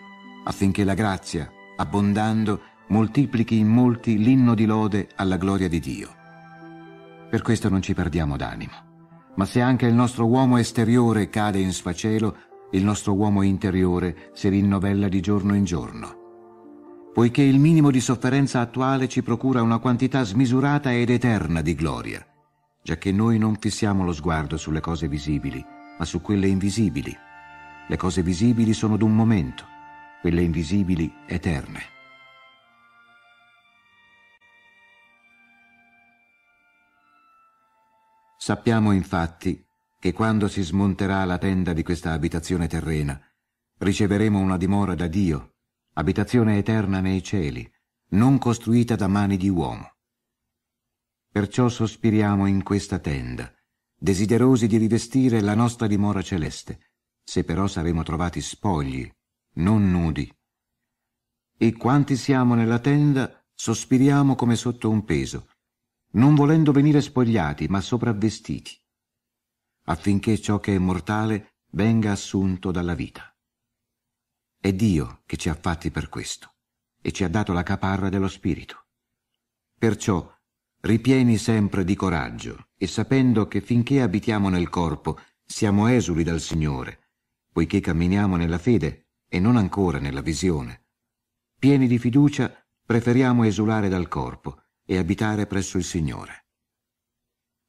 affinché 0.44 0.84
la 0.84 0.94
grazia, 0.94 1.50
abbondando, 1.76 2.62
moltiplichi 2.90 3.58
in 3.58 3.68
molti 3.68 4.20
l'inno 4.20 4.54
di 4.54 4.66
lode 4.66 5.10
alla 5.16 5.38
gloria 5.38 5.68
di 5.68 5.80
Dio. 5.80 6.14
Per 7.32 7.42
questo 7.42 7.70
non 7.70 7.82
ci 7.82 7.96
perdiamo 7.96 8.38
d'animo. 8.38 8.92
Ma 9.36 9.46
se 9.46 9.60
anche 9.62 9.88
il 9.88 9.96
nostro 9.96 10.28
uomo 10.28 10.58
esteriore 10.58 11.30
cade 11.30 11.58
in 11.58 11.74
sfacelo, 11.74 12.38
il 12.72 12.84
nostro 12.84 13.16
uomo 13.16 13.42
interiore 13.42 14.30
si 14.34 14.50
rinnovella 14.50 15.08
di 15.08 15.20
giorno 15.20 15.56
in 15.56 15.64
giorno. 15.64 16.23
Poiché 17.14 17.44
il 17.44 17.60
minimo 17.60 17.92
di 17.92 18.02
sofferenza 18.02 18.60
attuale 18.60 19.08
ci 19.08 19.22
procura 19.22 19.62
una 19.62 19.78
quantità 19.78 20.24
smisurata 20.24 20.92
ed 20.92 21.12
eterna 21.12 21.62
di 21.62 21.76
gloria, 21.76 22.26
giacché 22.82 23.12
noi 23.12 23.38
non 23.38 23.56
fissiamo 23.58 24.04
lo 24.04 24.12
sguardo 24.12 24.58
sulle 24.58 24.80
cose 24.80 25.08
visibili, 25.08 25.64
ma 26.00 26.06
su 26.06 26.22
quelle 26.22 26.48
invisibili. 26.48 27.16
Le 27.88 27.98
cose 27.98 28.24
visibili 28.24 28.74
sono 28.74 28.98
d'un 28.98 29.14
momento, 29.14 29.64
quelle 30.22 30.42
invisibili 30.42 31.14
eterne. 31.28 31.82
Sappiamo 38.40 38.92
infatti 38.92 39.64
che 40.00 40.14
quando 40.14 40.48
si 40.48 40.64
smonterà 40.64 41.24
la 41.26 41.38
tenda 41.38 41.74
di 41.74 41.84
questa 41.84 42.12
abitazione 42.12 42.68
terrena, 42.68 43.22
riceveremo 43.78 44.40
una 44.40 44.58
dimora 44.58 44.96
da 44.96 45.06
Dio, 45.06 45.53
abitazione 45.94 46.58
eterna 46.58 47.00
nei 47.00 47.22
cieli, 47.22 47.70
non 48.10 48.38
costruita 48.38 48.96
da 48.96 49.08
mani 49.08 49.38
di 49.38 49.50
uomo. 49.50 49.96
Perciò 51.32 51.70
sospiriamo 51.70 52.46
in 52.46 52.64
questa 52.64 53.00
tenda, 53.00 53.52
desiderosi 53.96 54.68
di 54.68 54.78
rivestire 54.78 55.42
la 55.42 55.56
nostra 55.56 55.88
dimora 55.88 56.22
celeste, 56.22 56.92
se 57.24 57.44
però 57.44 57.68
saremo 57.68 58.04
trovati 58.04 58.42
spogli, 58.42 59.10
non 59.56 59.90
nudi. 59.90 60.32
E 61.58 61.74
quanti 61.74 62.16
siamo 62.16 62.56
nella 62.56 62.80
tenda, 62.80 63.44
sospiriamo 63.54 64.36
come 64.36 64.56
sotto 64.56 64.90
un 64.90 65.04
peso, 65.06 65.50
non 66.12 66.36
volendo 66.36 66.72
venire 66.72 67.02
spogliati, 67.02 67.68
ma 67.68 67.82
sopravvestiti, 67.82 68.80
affinché 69.86 70.40
ciò 70.40 70.60
che 70.60 70.76
è 70.76 70.80
mortale 70.80 71.56
venga 71.72 72.12
assunto 72.12 72.72
dalla 72.72 72.94
vita. 72.94 73.33
È 74.64 74.72
Dio 74.72 75.24
che 75.26 75.36
ci 75.36 75.50
ha 75.50 75.56
fatti 75.56 75.92
per 75.92 76.08
questo 76.08 76.54
e 77.02 77.12
ci 77.12 77.26
ha 77.26 77.28
dato 77.28 77.52
la 77.52 77.64
caparra 77.64 78.08
dello 78.08 78.30
Spirito. 78.30 78.86
Perciò 79.78 80.34
ripieni 80.80 81.36
sempre 81.36 81.84
di 81.84 81.96
coraggio 81.96 82.70
e 82.78 82.88
sapendo 82.88 83.50
che 83.50 83.60
finché 83.60 84.02
abitiamo 84.02 84.48
nel 84.48 84.70
corpo 84.70 85.20
siamo 85.44 85.88
esuli 85.88 86.24
dal 86.24 86.40
Signore, 86.40 87.10
poiché 87.52 87.82
camminiamo 87.82 88.38
nella 88.38 88.58
fede 88.58 89.10
e 89.28 89.38
non 89.38 89.58
ancora 89.58 90.00
nella 90.00 90.22
visione. 90.22 90.86
Pieni 91.60 91.86
di 91.86 92.00
fiducia 92.00 92.66
preferiamo 92.86 93.44
esulare 93.44 93.90
dal 93.90 94.08
corpo 94.08 94.64
e 94.86 94.98
abitare 94.98 95.46
presso 95.46 95.78
il 95.78 95.84
Signore. 95.84 96.46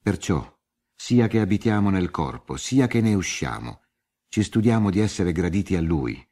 Perciò, 0.01 0.49
sia 0.95 1.27
che 1.27 1.41
abitiamo 1.41 1.91
nel 1.91 2.13
corpo, 2.13 2.57
sia 2.57 2.87
che 2.87 3.01
ne 3.01 3.15
usciamo, 3.15 3.83
ci 4.29 4.45
studiamo 4.45 4.91
di 4.91 5.01
essere 5.01 5.33
graditi 5.33 5.75
a 5.75 5.81
Lui, 5.81 6.25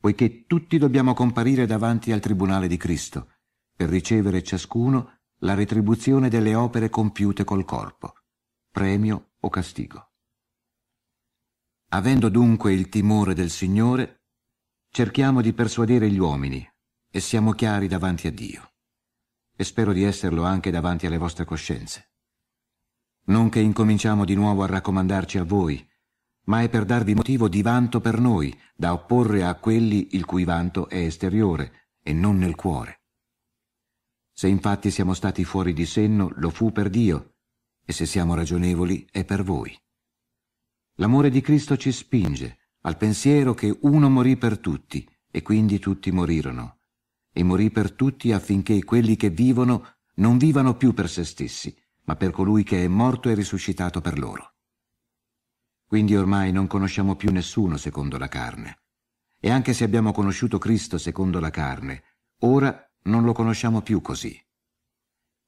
poiché 0.00 0.46
tutti 0.46 0.78
dobbiamo 0.78 1.12
comparire 1.12 1.66
davanti 1.66 2.10
al 2.10 2.20
Tribunale 2.20 2.66
di 2.66 2.78
Cristo, 2.78 3.34
per 3.76 3.90
ricevere 3.90 4.42
ciascuno 4.42 5.18
la 5.40 5.54
retribuzione 5.54 6.28
delle 6.28 6.54
opere 6.54 6.88
compiute 6.88 7.44
col 7.44 7.64
corpo, 7.64 8.14
premio 8.70 9.32
o 9.40 9.48
castigo. 9.50 10.12
Avendo 11.90 12.28
dunque 12.28 12.72
il 12.72 12.88
timore 12.88 13.34
del 13.34 13.50
Signore, 13.50 14.22
cerchiamo 14.90 15.42
di 15.42 15.52
persuadere 15.52 16.10
gli 16.10 16.18
uomini 16.18 16.66
e 17.10 17.20
siamo 17.20 17.52
chiari 17.52 17.88
davanti 17.88 18.26
a 18.26 18.32
Dio 18.32 18.72
e 19.56 19.64
spero 19.64 19.92
di 19.92 20.04
esserlo 20.04 20.44
anche 20.44 20.70
davanti 20.70 21.06
alle 21.06 21.18
vostre 21.18 21.44
coscienze. 21.44 22.12
Non 23.24 23.50
che 23.50 23.60
incominciamo 23.60 24.24
di 24.24 24.34
nuovo 24.34 24.62
a 24.62 24.66
raccomandarci 24.66 25.36
a 25.36 25.44
voi, 25.44 25.86
ma 26.44 26.62
è 26.62 26.68
per 26.68 26.84
darvi 26.84 27.14
motivo 27.14 27.48
di 27.48 27.62
vanto 27.62 28.00
per 28.00 28.18
noi, 28.18 28.56
da 28.74 28.92
opporre 28.92 29.44
a 29.44 29.54
quelli 29.54 30.08
il 30.12 30.24
cui 30.24 30.44
vanto 30.44 30.88
è 30.88 30.96
esteriore 30.96 31.90
e 32.02 32.12
non 32.12 32.38
nel 32.38 32.54
cuore. 32.54 33.02
Se 34.32 34.48
infatti 34.48 34.90
siamo 34.90 35.14
stati 35.14 35.44
fuori 35.44 35.72
di 35.72 35.86
senno, 35.86 36.30
lo 36.36 36.50
fu 36.50 36.72
per 36.72 36.88
Dio, 36.88 37.34
e 37.84 37.92
se 37.92 38.06
siamo 38.06 38.34
ragionevoli 38.34 39.06
è 39.10 39.24
per 39.24 39.42
voi. 39.42 39.76
L'amore 40.94 41.30
di 41.30 41.40
Cristo 41.40 41.76
ci 41.76 41.92
spinge 41.92 42.58
al 42.82 42.96
pensiero 42.96 43.54
che 43.54 43.76
uno 43.82 44.08
morì 44.08 44.36
per 44.36 44.58
tutti, 44.58 45.06
e 45.30 45.42
quindi 45.42 45.78
tutti 45.78 46.10
morirono 46.10 46.80
e 47.32 47.42
morì 47.42 47.70
per 47.70 47.92
tutti 47.92 48.32
affinché 48.32 48.82
quelli 48.84 49.16
che 49.16 49.30
vivono 49.30 49.98
non 50.16 50.36
vivano 50.36 50.76
più 50.76 50.92
per 50.92 51.08
se 51.08 51.24
stessi, 51.24 51.74
ma 52.04 52.16
per 52.16 52.32
colui 52.32 52.64
che 52.64 52.84
è 52.84 52.88
morto 52.88 53.28
e 53.28 53.34
risuscitato 53.34 54.00
per 54.00 54.18
loro. 54.18 54.49
Quindi 55.90 56.14
ormai 56.14 56.52
non 56.52 56.68
conosciamo 56.68 57.16
più 57.16 57.32
nessuno 57.32 57.76
secondo 57.76 58.16
la 58.16 58.28
carne. 58.28 58.82
E 59.40 59.50
anche 59.50 59.72
se 59.72 59.82
abbiamo 59.82 60.12
conosciuto 60.12 60.56
Cristo 60.56 60.98
secondo 60.98 61.40
la 61.40 61.50
carne, 61.50 62.04
ora 62.42 62.80
non 63.06 63.24
lo 63.24 63.32
conosciamo 63.32 63.82
più 63.82 64.00
così. 64.00 64.40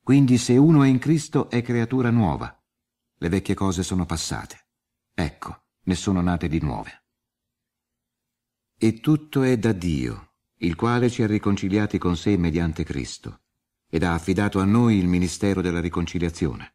Quindi 0.03 0.39
se 0.39 0.57
uno 0.57 0.83
è 0.83 0.89
in 0.89 0.99
Cristo 0.99 1.49
è 1.49 1.63
creatura 1.63 2.11
nuova. 2.11 2.61
Le 3.19 3.29
vecchie 3.29 3.55
cose 3.55 3.85
sono 3.85 4.05
passate. 4.05 4.67
Ecco, 5.15 5.67
ne 5.83 5.95
sono 5.95 6.21
nate 6.21 6.49
di 6.49 6.61
nuove. 6.61 7.05
E 8.77 8.99
tutto 8.99 9.45
è 9.45 9.57
da 9.59 9.71
Dio, 9.71 10.39
il 10.57 10.75
quale 10.75 11.09
ci 11.09 11.23
ha 11.23 11.29
riconciliati 11.29 11.99
con 11.99 12.17
sé 12.17 12.37
mediante 12.37 12.83
Cristo 12.83 13.43
ed 13.89 14.03
ha 14.03 14.15
affidato 14.15 14.59
a 14.59 14.65
noi 14.65 14.97
il 14.97 15.07
ministero 15.07 15.61
della 15.61 15.81
riconciliazione. 15.81 16.72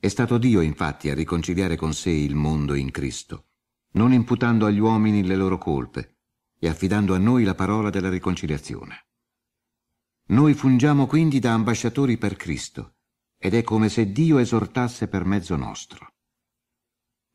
È 0.00 0.08
stato 0.08 0.38
Dio 0.38 0.62
infatti 0.62 1.10
a 1.10 1.14
riconciliare 1.14 1.76
con 1.76 1.92
sé 1.92 2.08
il 2.08 2.34
mondo 2.34 2.72
in 2.72 2.90
Cristo, 2.90 3.48
non 3.92 4.14
imputando 4.14 4.64
agli 4.64 4.78
uomini 4.78 5.22
le 5.22 5.36
loro 5.36 5.58
colpe 5.58 6.20
e 6.58 6.68
affidando 6.68 7.14
a 7.14 7.18
noi 7.18 7.44
la 7.44 7.54
parola 7.54 7.90
della 7.90 8.08
riconciliazione. 8.08 9.08
Noi 10.28 10.54
fungiamo 10.54 11.06
quindi 11.06 11.38
da 11.38 11.52
ambasciatori 11.52 12.16
per 12.16 12.36
Cristo 12.36 12.94
ed 13.36 13.52
è 13.52 13.62
come 13.62 13.90
se 13.90 14.10
Dio 14.10 14.38
esortasse 14.38 15.06
per 15.06 15.26
mezzo 15.26 15.54
nostro. 15.56 16.14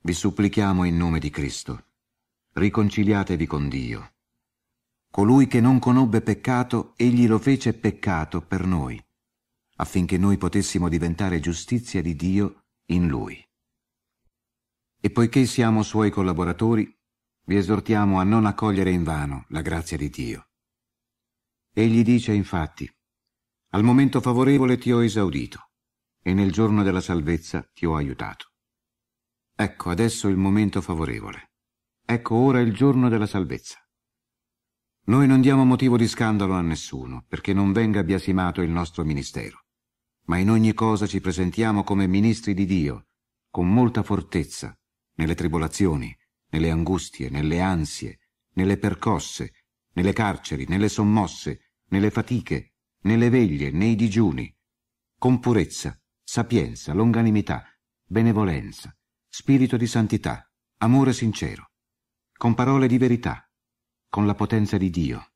Vi 0.01 0.13
supplichiamo 0.13 0.85
in 0.85 0.97
nome 0.97 1.19
di 1.19 1.29
Cristo, 1.29 1.89
riconciliatevi 2.53 3.45
con 3.45 3.69
Dio 3.69 4.13
Colui 5.11 5.45
che 5.45 5.61
non 5.61 5.77
conobbe 5.77 6.21
peccato, 6.21 6.93
egli 6.97 7.27
lo 7.27 7.37
fece 7.37 7.73
peccato 7.73 8.41
per 8.41 8.65
noi, 8.65 9.01
affinché 9.75 10.17
noi 10.17 10.37
potessimo 10.37 10.89
diventare 10.89 11.39
giustizia 11.39 12.01
di 12.01 12.15
Dio 12.15 12.65
in 12.85 13.07
Lui. 13.07 13.43
E 14.99 15.09
poiché 15.11 15.45
siamo 15.45 15.83
Suoi 15.83 16.09
collaboratori, 16.09 16.91
vi 17.45 17.57
esortiamo 17.57 18.19
a 18.19 18.23
non 18.23 18.45
accogliere 18.45 18.91
in 18.91 19.03
vano 19.03 19.45
la 19.49 19.61
grazia 19.61 19.97
di 19.97 20.09
Dio. 20.09 20.49
Egli 21.73 22.03
dice 22.03 22.33
infatti, 22.33 22.89
al 23.71 23.83
momento 23.83 24.21
favorevole 24.21 24.77
ti 24.77 24.91
ho 24.91 25.03
esaudito, 25.03 25.71
e 26.21 26.33
nel 26.33 26.51
giorno 26.51 26.81
della 26.81 27.01
salvezza 27.01 27.69
ti 27.73 27.85
ho 27.85 27.95
aiutato. 27.95 28.53
Ecco 29.53 29.89
adesso 29.89 30.27
il 30.27 30.37
momento 30.37 30.81
favorevole. 30.81 31.51
Ecco 32.03 32.35
ora 32.35 32.59
il 32.61 32.73
giorno 32.73 33.09
della 33.09 33.27
salvezza. 33.27 33.77
Noi 35.07 35.27
non 35.27 35.41
diamo 35.41 35.65
motivo 35.65 35.97
di 35.97 36.07
scandalo 36.07 36.53
a 36.53 36.61
nessuno, 36.61 37.25
perché 37.27 37.53
non 37.53 37.71
venga 37.73 38.03
biasimato 38.03 38.61
il 38.61 38.71
nostro 38.71 39.03
ministero, 39.03 39.64
ma 40.25 40.37
in 40.37 40.49
ogni 40.49 40.73
cosa 40.73 41.07
ci 41.07 41.19
presentiamo 41.19 41.83
come 41.83 42.07
ministri 42.07 42.53
di 42.53 42.65
Dio, 42.65 43.07
con 43.49 43.71
molta 43.71 44.03
fortezza, 44.03 44.77
nelle 45.15 45.35
tribolazioni, 45.35 46.15
nelle 46.49 46.71
angustie, 46.71 47.29
nelle 47.29 47.61
ansie, 47.61 48.19
nelle 48.53 48.77
percosse, 48.77 49.65
nelle 49.93 50.13
carceri, 50.13 50.65
nelle 50.67 50.89
sommosse, 50.89 51.71
nelle 51.89 52.09
fatiche, 52.09 52.73
nelle 53.01 53.29
veglie, 53.29 53.71
nei 53.71 53.95
digiuni, 53.95 54.53
con 55.17 55.39
purezza, 55.39 55.99
sapienza, 56.23 56.93
longanimità, 56.93 57.63
benevolenza, 58.03 58.95
spirito 59.29 59.77
di 59.77 59.87
santità, 59.87 60.49
amore 60.77 61.13
sincero, 61.13 61.71
con 62.35 62.53
parole 62.53 62.87
di 62.87 62.97
verità, 62.97 63.49
con 64.09 64.25
la 64.25 64.35
potenza 64.35 64.77
di 64.77 64.89
Dio, 64.89 65.33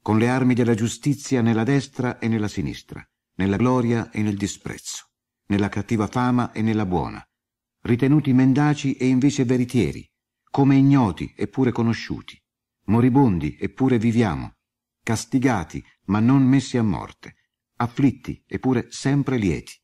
con 0.00 0.18
le 0.18 0.28
armi 0.28 0.54
della 0.54 0.74
giustizia 0.74 1.42
nella 1.42 1.64
destra 1.64 2.18
e 2.18 2.28
nella 2.28 2.48
sinistra, 2.48 3.06
nella 3.36 3.56
gloria 3.56 4.10
e 4.10 4.22
nel 4.22 4.36
disprezzo, 4.36 5.10
nella 5.46 5.68
cattiva 5.68 6.06
fama 6.06 6.52
e 6.52 6.62
nella 6.62 6.86
buona, 6.86 7.24
ritenuti 7.82 8.32
mendaci 8.32 8.94
e 8.96 9.06
invece 9.06 9.44
veritieri, 9.44 10.08
come 10.50 10.76
ignoti 10.76 11.32
eppure 11.36 11.72
conosciuti, 11.72 12.40
moribondi 12.86 13.56
eppure 13.58 13.98
viviamo, 13.98 14.54
castigati 15.02 15.84
ma 16.06 16.20
non 16.20 16.42
messi 16.42 16.76
a 16.76 16.82
morte, 16.82 17.36
afflitti 17.76 18.42
eppure 18.46 18.90
sempre 18.90 19.36
lieti, 19.36 19.74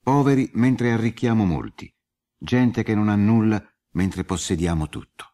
poveri 0.00 0.50
mentre 0.54 0.92
arricchiamo 0.92 1.44
molti, 1.44 1.92
gente 2.36 2.82
che 2.82 2.94
non 2.94 3.08
ha 3.08 3.16
nulla 3.16 3.62
mentre 3.92 4.24
possediamo 4.24 4.88
tutto. 4.88 5.32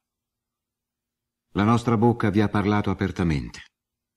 La 1.54 1.64
nostra 1.64 1.96
bocca 1.96 2.30
vi 2.30 2.40
ha 2.40 2.48
parlato 2.48 2.90
apertamente 2.90 3.60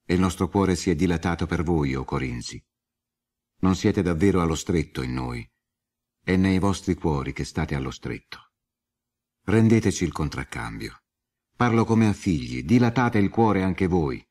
e 0.05 0.13
il 0.13 0.19
nostro 0.19 0.47
cuore 0.49 0.75
si 0.75 0.91
è 0.91 0.95
dilatato 0.95 1.47
per 1.47 1.63
voi, 1.63 1.95
o 1.95 2.03
Corinzi. 2.03 2.63
Non 3.63 3.77
siete 3.77 4.01
davvero 4.01 4.41
allo 4.41 4.55
stretto 4.55 5.01
in 5.01 5.13
noi, 5.13 5.49
è 6.21 6.35
nei 6.35 6.59
vostri 6.59 6.95
cuori 6.95 7.31
che 7.31 7.45
state 7.45 7.75
allo 7.75 7.91
stretto. 7.91 8.51
Rendeteci 9.45 10.03
il 10.03 10.11
contraccambio. 10.11 11.03
Parlo 11.55 11.85
come 11.85 12.09
a 12.09 12.13
figli, 12.13 12.63
dilatate 12.63 13.19
il 13.19 13.29
cuore 13.29 13.63
anche 13.63 13.87
voi. 13.87 14.21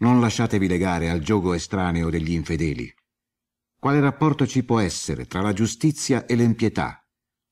Non 0.00 0.20
lasciatevi 0.20 0.68
legare 0.68 1.08
al 1.08 1.20
gioco 1.20 1.54
estraneo 1.54 2.10
degli 2.10 2.32
infedeli. 2.32 2.94
Quale 3.80 3.98
rapporto 3.98 4.46
ci 4.46 4.62
può 4.62 4.78
essere 4.78 5.24
tra 5.24 5.40
la 5.40 5.54
giustizia 5.54 6.26
e 6.26 6.36
l'empietà? 6.36 7.02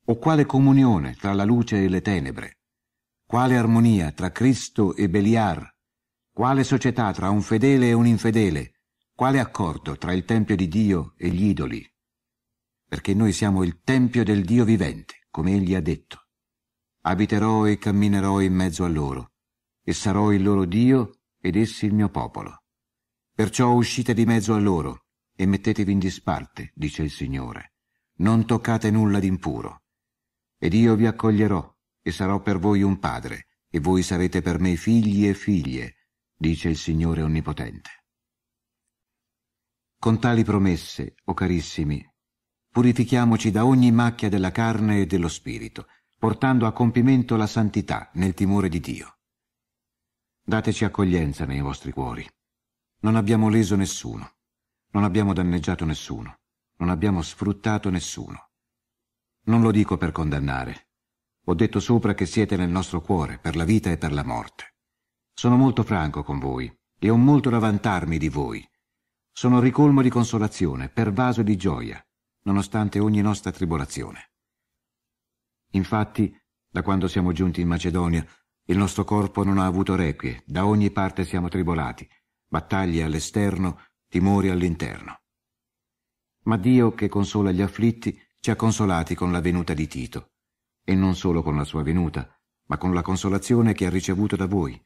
O 0.05 0.19
quale 0.19 0.45
comunione 0.45 1.15
tra 1.15 1.33
la 1.33 1.43
luce 1.43 1.83
e 1.83 1.89
le 1.89 2.01
tenebre? 2.01 2.59
Quale 3.25 3.57
armonia 3.57 4.11
tra 4.11 4.31
Cristo 4.31 4.95
e 4.95 5.09
Beliar? 5.09 5.75
Quale 6.31 6.63
società 6.63 7.11
tra 7.13 7.31
un 7.31 7.41
fedele 7.41 7.89
e 7.89 7.93
un 7.93 8.05
infedele? 8.05 8.74
Quale 9.15 9.39
accordo 9.39 9.95
tra 9.95 10.11
il 10.11 10.25
Tempio 10.25 10.57
di 10.57 10.67
Dio 10.67 11.13
e 11.15 11.29
gli 11.29 11.45
idoli? 11.45 11.81
Perché 12.85 13.13
noi 13.13 13.31
siamo 13.31 13.63
il 13.63 13.79
Tempio 13.79 14.25
del 14.25 14.43
Dio 14.43 14.65
vivente, 14.65 15.27
come 15.29 15.53
egli 15.53 15.73
ha 15.73 15.79
detto. 15.79 16.27
Abiterò 17.03 17.65
e 17.65 17.77
camminerò 17.77 18.41
in 18.41 18.53
mezzo 18.53 18.83
a 18.83 18.89
loro, 18.89 19.31
e 19.81 19.93
sarò 19.93 20.33
il 20.33 20.43
loro 20.43 20.65
Dio 20.65 21.21
ed 21.39 21.55
essi 21.55 21.85
il 21.85 21.93
mio 21.93 22.09
popolo. 22.09 22.63
Perciò 23.33 23.71
uscite 23.71 24.13
di 24.13 24.25
mezzo 24.25 24.53
a 24.53 24.59
loro 24.59 25.05
e 25.33 25.45
mettetevi 25.45 25.93
in 25.93 25.99
disparte, 25.99 26.73
dice 26.75 27.01
il 27.01 27.09
Signore. 27.09 27.75
Non 28.15 28.45
toccate 28.45 28.91
nulla 28.91 29.21
d'impuro. 29.21 29.83
Ed 30.57 30.73
io 30.73 30.93
vi 30.95 31.05
accoglierò 31.05 31.73
e 32.01 32.11
sarò 32.11 32.41
per 32.41 32.59
voi 32.59 32.81
un 32.81 32.99
padre, 32.99 33.47
e 33.69 33.79
voi 33.79 34.03
sarete 34.03 34.41
per 34.41 34.59
me 34.59 34.75
figli 34.75 35.25
e 35.25 35.33
figlie, 35.33 36.09
dice 36.35 36.67
il 36.67 36.77
Signore 36.77 37.21
Onnipotente. 37.21 38.03
Con 39.97 40.19
tali 40.19 40.43
promesse, 40.43 41.15
o 41.25 41.31
oh 41.31 41.33
carissimi, 41.33 42.05
purifichiamoci 42.69 43.51
da 43.51 43.65
ogni 43.65 43.91
macchia 43.91 44.29
della 44.29 44.51
carne 44.51 44.99
e 44.99 45.05
dello 45.05 45.27
spirito, 45.27 45.87
portando 46.17 46.65
a 46.65 46.71
compimento 46.71 47.35
la 47.35 47.47
santità 47.47 48.09
nel 48.13 48.33
timore 48.33 48.69
di 48.69 48.79
Dio. 48.79 49.17
Dateci 50.43 50.85
accoglienza 50.85 51.45
nei 51.45 51.61
vostri 51.61 51.91
cuori. 51.91 52.27
Non 53.01 53.15
abbiamo 53.15 53.49
leso 53.49 53.75
nessuno, 53.75 54.35
non 54.91 55.03
abbiamo 55.03 55.33
danneggiato 55.33 55.85
nessuno, 55.85 56.39
non 56.77 56.89
abbiamo 56.89 57.21
sfruttato 57.21 57.89
nessuno. 57.89 58.51
Non 59.45 59.61
lo 59.61 59.71
dico 59.71 59.97
per 59.97 60.11
condannare, 60.11 60.89
ho 61.47 61.53
detto 61.53 61.79
sopra 61.79 62.15
che 62.15 62.25
siete 62.25 62.57
nel 62.57 62.69
nostro 62.69 63.01
cuore, 63.01 63.37
per 63.37 63.55
la 63.55 63.65
vita 63.65 63.91
e 63.91 63.97
per 63.97 64.11
la 64.11 64.23
morte. 64.23 64.75
Sono 65.31 65.57
molto 65.57 65.83
franco 65.83 66.23
con 66.23 66.39
voi 66.39 66.73
e 66.97 67.09
ho 67.09 67.17
molto 67.17 67.51
da 67.51 67.59
vantarmi 67.59 68.17
di 68.17 68.29
voi. 68.29 68.67
Sono 69.37 69.59
ricolmo 69.59 70.01
di 70.01 70.09
consolazione, 70.09 70.87
pervaso 70.87 71.43
di 71.43 71.57
gioia, 71.57 72.01
nonostante 72.43 72.99
ogni 72.99 73.19
nostra 73.19 73.51
tribolazione. 73.51 74.31
Infatti, 75.71 76.33
da 76.69 76.81
quando 76.81 77.09
siamo 77.09 77.33
giunti 77.33 77.59
in 77.59 77.67
Macedonia, 77.67 78.25
il 78.67 78.77
nostro 78.77 79.03
corpo 79.03 79.43
non 79.43 79.57
ha 79.57 79.65
avuto 79.65 79.95
requie, 79.95 80.41
da 80.45 80.65
ogni 80.65 80.89
parte 80.89 81.25
siamo 81.25 81.49
tribolati, 81.49 82.07
battaglie 82.47 83.03
all'esterno, 83.03 83.81
timori 84.07 84.47
all'interno. 84.47 85.23
Ma 86.43 86.55
Dio, 86.55 86.93
che 86.93 87.09
consola 87.09 87.51
gli 87.51 87.61
afflitti, 87.61 88.17
ci 88.39 88.51
ha 88.51 88.55
consolati 88.55 89.15
con 89.15 89.33
la 89.33 89.41
venuta 89.41 89.73
di 89.73 89.85
Tito 89.85 90.31
e 90.81 90.95
non 90.95 91.13
solo 91.13 91.43
con 91.43 91.57
la 91.57 91.65
sua 91.65 91.83
venuta, 91.83 92.33
ma 92.67 92.77
con 92.77 92.93
la 92.93 93.01
consolazione 93.01 93.73
che 93.73 93.85
ha 93.85 93.89
ricevuto 93.89 94.37
da 94.37 94.45
voi. 94.45 94.81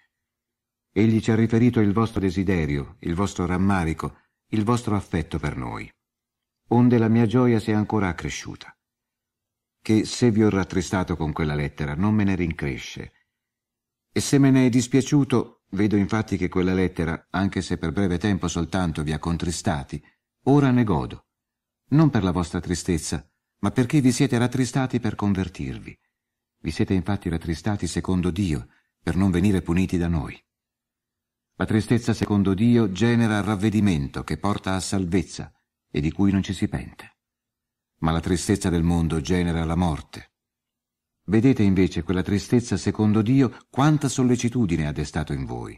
Egli 0.92 1.22
ci 1.22 1.30
ha 1.30 1.36
riferito 1.36 1.80
il 1.82 1.94
vostro 1.94 2.20
desiderio, 2.20 2.98
il 3.02 3.14
vostro 3.14 3.46
rammarico, 3.46 4.18
il 4.52 4.64
vostro 4.64 4.96
affetto 4.96 5.38
per 5.38 5.56
noi, 5.56 5.92
onde 6.70 6.98
la 6.98 7.08
mia 7.08 7.28
gioia 7.28 7.60
sia 7.60 7.78
ancora 7.78 8.08
accresciuta. 8.08 8.76
Che 9.82 10.06
se 10.06 10.32
vi 10.32 10.44
ho 10.44 10.50
rattristato 10.50 11.16
con 11.16 11.32
quella 11.32 11.54
lettera 11.54 11.94
non 11.94 12.16
me 12.16 12.24
ne 12.24 12.36
rincresce, 12.36 13.12
e 14.12 14.20
se 14.20 14.40
me 14.40 14.50
ne 14.50 14.66
è 14.66 14.70
dispiaciuto, 14.70 15.66
vedo 15.70 15.96
infatti 15.96 16.36
che 16.36 16.50
quella 16.50 16.74
lettera, 16.74 17.28
anche 17.30 17.62
se 17.62 17.78
per 17.78 17.92
breve 17.92 18.18
tempo 18.18 18.48
soltanto 18.48 19.04
vi 19.04 19.12
ha 19.12 19.20
contristati, 19.20 20.04
ora 20.46 20.72
ne 20.72 20.84
godo, 20.84 21.28
non 21.90 22.10
per 22.10 22.24
la 22.24 22.32
vostra 22.32 22.60
tristezza, 22.60 23.24
ma 23.60 23.70
perché 23.70 24.02
vi 24.02 24.12
siete 24.12 24.38
rattristati 24.40 25.00
per 25.00 25.14
convertirvi. 25.14 25.96
Vi 26.62 26.72
siete 26.72 26.96
infatti 26.96 27.30
rattristati 27.30 27.86
secondo 27.86 28.32
Dio, 28.32 28.68
per 29.02 29.16
non 29.16 29.30
venire 29.30 29.62
puniti 29.62 29.98
da 29.98 30.08
noi. 30.08 30.38
La 31.60 31.65
tristezza 31.65 32.13
secondo 32.13 32.54
Dio 32.54 32.89
genera 32.93 33.41
ravvedimento 33.41 34.24
che 34.24 34.38
porta 34.38 34.76
a 34.76 34.80
salvezza 34.80 35.52
e 35.91 36.00
di 36.00 36.10
cui 36.10 36.32
non 36.32 36.41
ci 36.41 36.54
si 36.54 36.69
pente. 36.69 37.17
Ma 37.98 38.12
la 38.12 38.22
tristezza 38.22 38.69
del 38.69 38.82
mondo 38.82 39.19
genera 39.19 39.65
la 39.65 39.76
morte. 39.76 40.32
Vedete 41.26 41.62
invece 41.62 42.04
quella 42.04 42.24
tristezza 42.24 42.78
secondo 42.78 43.22
Dio 43.22 43.58
quanta 43.69 44.08
sollecitudine 44.08 44.88
ha 44.88 44.93
destato 44.93 45.34
in 45.34 45.43
voi. 45.43 45.78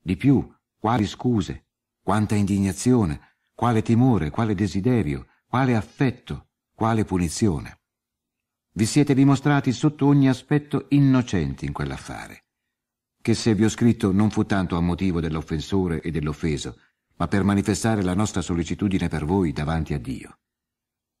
Di 0.00 0.16
più, 0.16 0.52
quali 0.76 1.06
scuse, 1.06 1.68
quanta 2.02 2.34
indignazione, 2.34 3.36
quale 3.54 3.82
timore, 3.82 4.30
quale 4.30 4.56
desiderio, 4.56 5.28
quale 5.46 5.76
affetto, 5.76 6.48
quale 6.74 7.04
punizione? 7.04 7.82
Vi 8.72 8.84
siete 8.84 9.14
dimostrati 9.14 9.70
sotto 9.70 10.06
ogni 10.06 10.28
aspetto 10.28 10.86
innocenti 10.88 11.66
in 11.66 11.72
quell'affare, 11.72 12.46
che 13.22 13.34
se 13.34 13.54
vi 13.54 13.64
ho 13.64 13.68
scritto 13.68 14.12
non 14.12 14.30
fu 14.30 14.44
tanto 14.44 14.76
a 14.76 14.80
motivo 14.80 15.20
dell'offensore 15.20 16.00
e 16.00 16.10
dell'offeso, 16.10 16.76
ma 17.16 17.28
per 17.28 17.44
manifestare 17.44 18.02
la 18.02 18.14
nostra 18.14 18.40
sollecitudine 18.40 19.08
per 19.08 19.24
voi 19.24 19.52
davanti 19.52 19.92
a 19.92 19.98
Dio. 19.98 20.38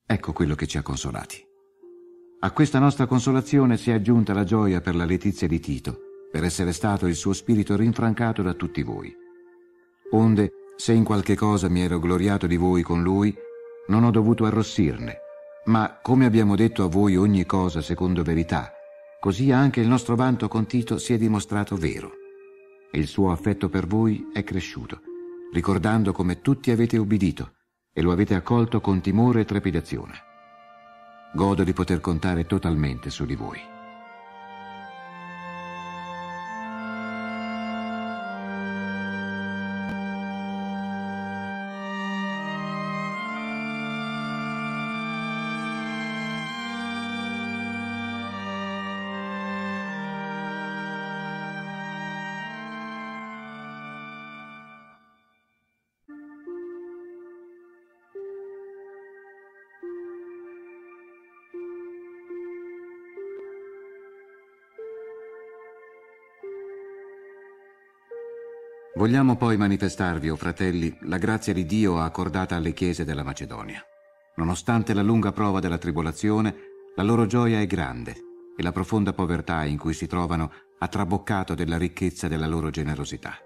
Ecco 0.06 0.32
quello 0.32 0.54
che 0.54 0.66
ci 0.66 0.78
ha 0.78 0.82
consolati. 0.82 1.44
A 2.40 2.52
questa 2.52 2.78
nostra 2.78 3.06
consolazione 3.06 3.76
si 3.76 3.90
è 3.90 3.94
aggiunta 3.94 4.32
la 4.32 4.44
gioia 4.44 4.80
per 4.80 4.96
la 4.96 5.04
letizia 5.04 5.46
di 5.46 5.60
Tito, 5.60 5.98
per 6.32 6.42
essere 6.42 6.72
stato 6.72 7.06
il 7.06 7.14
suo 7.14 7.34
spirito 7.34 7.76
rinfrancato 7.76 8.40
da 8.40 8.54
tutti 8.54 8.82
voi. 8.82 9.14
Onde, 10.12 10.52
se 10.76 10.94
in 10.94 11.04
qualche 11.04 11.36
cosa 11.36 11.68
mi 11.68 11.82
ero 11.82 11.98
gloriato 11.98 12.46
di 12.46 12.56
voi 12.56 12.82
con 12.82 13.02
lui, 13.02 13.36
non 13.88 14.04
ho 14.04 14.10
dovuto 14.10 14.46
arrossirne, 14.46 15.18
ma 15.66 15.98
come 16.00 16.24
abbiamo 16.24 16.56
detto 16.56 16.82
a 16.82 16.88
voi 16.88 17.16
ogni 17.16 17.44
cosa 17.44 17.82
secondo 17.82 18.22
verità, 18.22 18.72
così 19.20 19.52
anche 19.52 19.80
il 19.80 19.86
nostro 19.86 20.16
vanto 20.16 20.48
con 20.48 20.66
Tito 20.66 20.96
si 20.96 21.12
è 21.12 21.18
dimostrato 21.18 21.76
vero. 21.76 22.12
Il 22.92 23.06
suo 23.06 23.30
affetto 23.30 23.68
per 23.68 23.86
voi 23.86 24.30
è 24.32 24.42
cresciuto, 24.42 25.02
ricordando 25.52 26.12
come 26.12 26.40
tutti 26.40 26.70
avete 26.70 26.96
obbedito 26.96 27.52
e 27.92 28.00
lo 28.00 28.12
avete 28.12 28.34
accolto 28.34 28.80
con 28.80 29.00
timore 29.00 29.42
e 29.42 29.44
trepidazione. 29.44 30.14
Godo 31.34 31.62
di 31.62 31.72
poter 31.74 32.00
contare 32.00 32.46
totalmente 32.46 33.10
su 33.10 33.26
di 33.26 33.36
voi. 33.36 33.60
Vogliamo 69.00 69.34
poi 69.36 69.56
manifestarvi, 69.56 70.28
o 70.28 70.34
oh 70.34 70.36
fratelli, 70.36 70.94
la 71.04 71.16
grazia 71.16 71.54
di 71.54 71.64
Dio 71.64 72.02
accordata 72.02 72.56
alle 72.56 72.74
chiese 72.74 73.02
della 73.02 73.22
Macedonia. 73.22 73.82
Nonostante 74.36 74.92
la 74.92 75.00
lunga 75.00 75.32
prova 75.32 75.58
della 75.58 75.78
tribolazione, 75.78 76.54
la 76.96 77.02
loro 77.02 77.24
gioia 77.24 77.60
è 77.60 77.66
grande 77.66 78.14
e 78.54 78.62
la 78.62 78.72
profonda 78.72 79.14
povertà 79.14 79.64
in 79.64 79.78
cui 79.78 79.94
si 79.94 80.06
trovano 80.06 80.52
ha 80.78 80.86
traboccato 80.86 81.54
della 81.54 81.78
ricchezza 81.78 82.28
della 82.28 82.46
loro 82.46 82.68
generosità. 82.68 83.38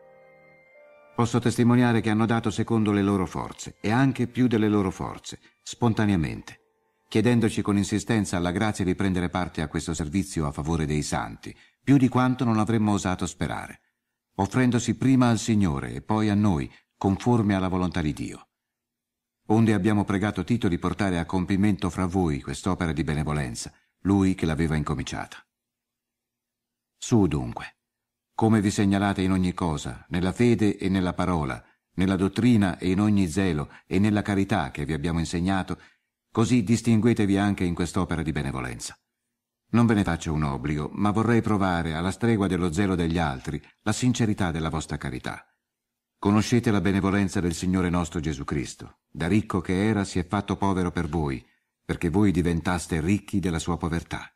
Posso 1.14 1.38
testimoniare 1.38 2.01
che 2.01 2.11
hanno 2.11 2.27
dato 2.27 2.51
secondo 2.51 2.90
le 2.90 3.03
loro 3.03 3.25
forze 3.25 3.77
e 3.81 3.93
anche 3.93 4.27
più 4.27 4.49
delle 4.49 4.69
loro 4.69 4.90
forze, 4.90 5.38
spontaneamente, 5.62 6.62
chiedendoci 7.09 7.62
con 7.62 7.77
insistenza 7.77 8.40
la 8.40 8.51
grazia 8.51 8.85
di 8.85 8.97
prendere 8.97 9.29
parte 9.29 9.62
a 9.62 9.69
questo 9.69 9.95
servizio 9.95 10.49
a 10.49 10.51
favore 10.51 10.85
dei 10.85 11.03
santi, 11.03 11.55
più 11.81 11.97
di 11.97 12.09
quanto 12.09 12.43
non 12.43 12.59
avremmo 12.59 12.90
osato 12.90 13.25
sperare, 13.25 13.83
offrendosi 14.37 14.97
prima 14.97 15.29
al 15.29 15.38
Signore 15.38 15.94
e 15.94 16.03
poi 16.03 16.29
a 16.29 16.35
noi, 16.35 16.70
conforme 16.97 17.55
alla 17.55 17.68
volontà 17.68 18.01
di 18.01 18.12
Dio. 18.12 18.49
Onde 19.49 19.75
abbiamo 19.75 20.05
pregato 20.05 20.42
Tito 20.42 20.68
di 20.68 20.79
portare 20.79 21.18
a 21.18 21.27
compimento 21.27 21.90
fra 21.90 22.07
voi 22.07 22.40
quest'opera 22.40 22.92
di 22.92 23.05
benevolenza, 23.05 23.73
lui 24.01 24.35
che 24.35 24.47
l'aveva 24.47 24.77
incominciata. 24.77 25.37
Su 26.97 27.27
dunque, 27.27 27.77
come 28.35 28.61
vi 28.61 28.70
segnalate 28.70 29.23
in 29.23 29.31
ogni 29.31 29.53
cosa, 29.53 30.05
nella 30.09 30.33
fede 30.33 30.79
e 30.79 30.88
nella 30.88 31.12
parola, 31.12 31.62
nella 31.97 32.16
dottrina 32.16 32.79
e 32.79 32.90
in 32.90 33.01
ogni 33.01 33.29
zelo 33.29 33.70
e 33.87 33.99
nella 33.99 34.23
carità 34.23 34.70
che 34.70 34.85
vi 34.85 34.94
abbiamo 34.94 35.18
insegnato, 35.18 35.79
così 36.31 36.64
distinguetevi 36.64 37.37
anche 37.37 37.64
in 37.64 37.75
quest'opera 37.75 38.23
di 38.23 38.33
benevolenza. 38.33 38.99
Non 39.70 39.87
ve 39.87 39.94
ne 39.94 40.05
faccio 40.05 40.33
un 40.33 40.42
obbligo, 40.42 40.90
ma 40.92 41.11
vorrei 41.11 41.40
provare, 41.40 41.94
alla 41.94 42.11
stregua 42.11 42.46
dello 42.46 42.72
zelo 42.72 42.94
degli 42.94 43.18
altri, 43.18 43.61
la 43.83 43.92
sincerità 43.92 44.50
della 44.50 44.68
vostra 44.68 44.96
carità. 44.96 45.44
Conoscete 46.18 46.70
la 46.70 46.81
benevolenza 46.81 47.40
del 47.40 47.55
Signore 47.55 47.90
nostro 47.90 48.20
Gesù 48.20 48.44
Cristo. 48.44 49.00
Da 49.11 49.27
ricco 49.27 49.61
che 49.61 49.87
era 49.88 50.05
si 50.05 50.18
è 50.18 50.27
fatto 50.27 50.57
povero 50.57 50.90
per 50.90 51.09
voi, 51.09 51.44
perché 51.85 52.09
voi 52.09 52.31
diventaste 52.31 53.00
ricchi 53.00 53.40
della 53.40 53.59
sua 53.59 53.77
povertà. 53.77 54.35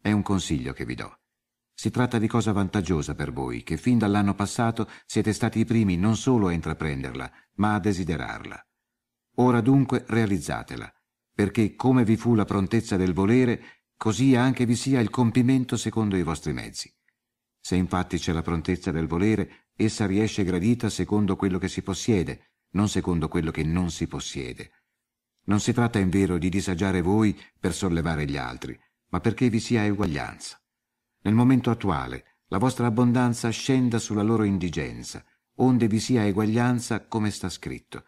È 0.00 0.12
un 0.12 0.22
consiglio 0.22 0.72
che 0.72 0.84
vi 0.84 0.94
do. 0.94 1.18
Si 1.74 1.90
tratta 1.90 2.18
di 2.18 2.28
cosa 2.28 2.52
vantaggiosa 2.52 3.14
per 3.14 3.32
voi, 3.32 3.62
che 3.62 3.76
fin 3.76 3.98
dall'anno 3.98 4.34
passato 4.34 4.88
siete 5.06 5.32
stati 5.32 5.60
i 5.60 5.64
primi 5.64 5.96
non 5.96 6.14
solo 6.14 6.48
a 6.48 6.52
intraprenderla, 6.52 7.32
ma 7.54 7.74
a 7.74 7.80
desiderarla. 7.80 8.66
Ora 9.36 9.60
dunque 9.60 10.04
realizzatela, 10.06 10.92
perché 11.34 11.74
come 11.74 12.04
vi 12.04 12.16
fu 12.16 12.34
la 12.34 12.44
prontezza 12.44 12.96
del 12.96 13.14
volere, 13.14 13.79
così 14.00 14.34
anche 14.34 14.64
vi 14.64 14.76
sia 14.76 14.98
il 14.98 15.10
compimento 15.10 15.76
secondo 15.76 16.16
i 16.16 16.22
vostri 16.22 16.54
mezzi. 16.54 16.90
Se 17.60 17.76
infatti 17.76 18.16
c'è 18.16 18.32
la 18.32 18.40
prontezza 18.40 18.90
del 18.90 19.06
volere, 19.06 19.66
essa 19.76 20.06
riesce 20.06 20.42
gradita 20.42 20.88
secondo 20.88 21.36
quello 21.36 21.58
che 21.58 21.68
si 21.68 21.82
possiede, 21.82 22.52
non 22.70 22.88
secondo 22.88 23.28
quello 23.28 23.50
che 23.50 23.62
non 23.62 23.90
si 23.90 24.06
possiede. 24.06 24.70
Non 25.44 25.60
si 25.60 25.74
tratta 25.74 25.98
in 25.98 26.08
vero 26.08 26.38
di 26.38 26.48
disagiare 26.48 27.02
voi 27.02 27.38
per 27.58 27.74
sollevare 27.74 28.24
gli 28.24 28.38
altri, 28.38 28.74
ma 29.08 29.20
perché 29.20 29.50
vi 29.50 29.60
sia 29.60 29.84
eguaglianza. 29.84 30.58
Nel 31.20 31.34
momento 31.34 31.68
attuale 31.68 32.38
la 32.46 32.56
vostra 32.56 32.86
abbondanza 32.86 33.50
scenda 33.50 33.98
sulla 33.98 34.22
loro 34.22 34.44
indigenza, 34.44 35.22
onde 35.56 35.88
vi 35.88 36.00
sia 36.00 36.24
eguaglianza 36.24 37.06
come 37.06 37.30
sta 37.30 37.50
scritto. 37.50 38.04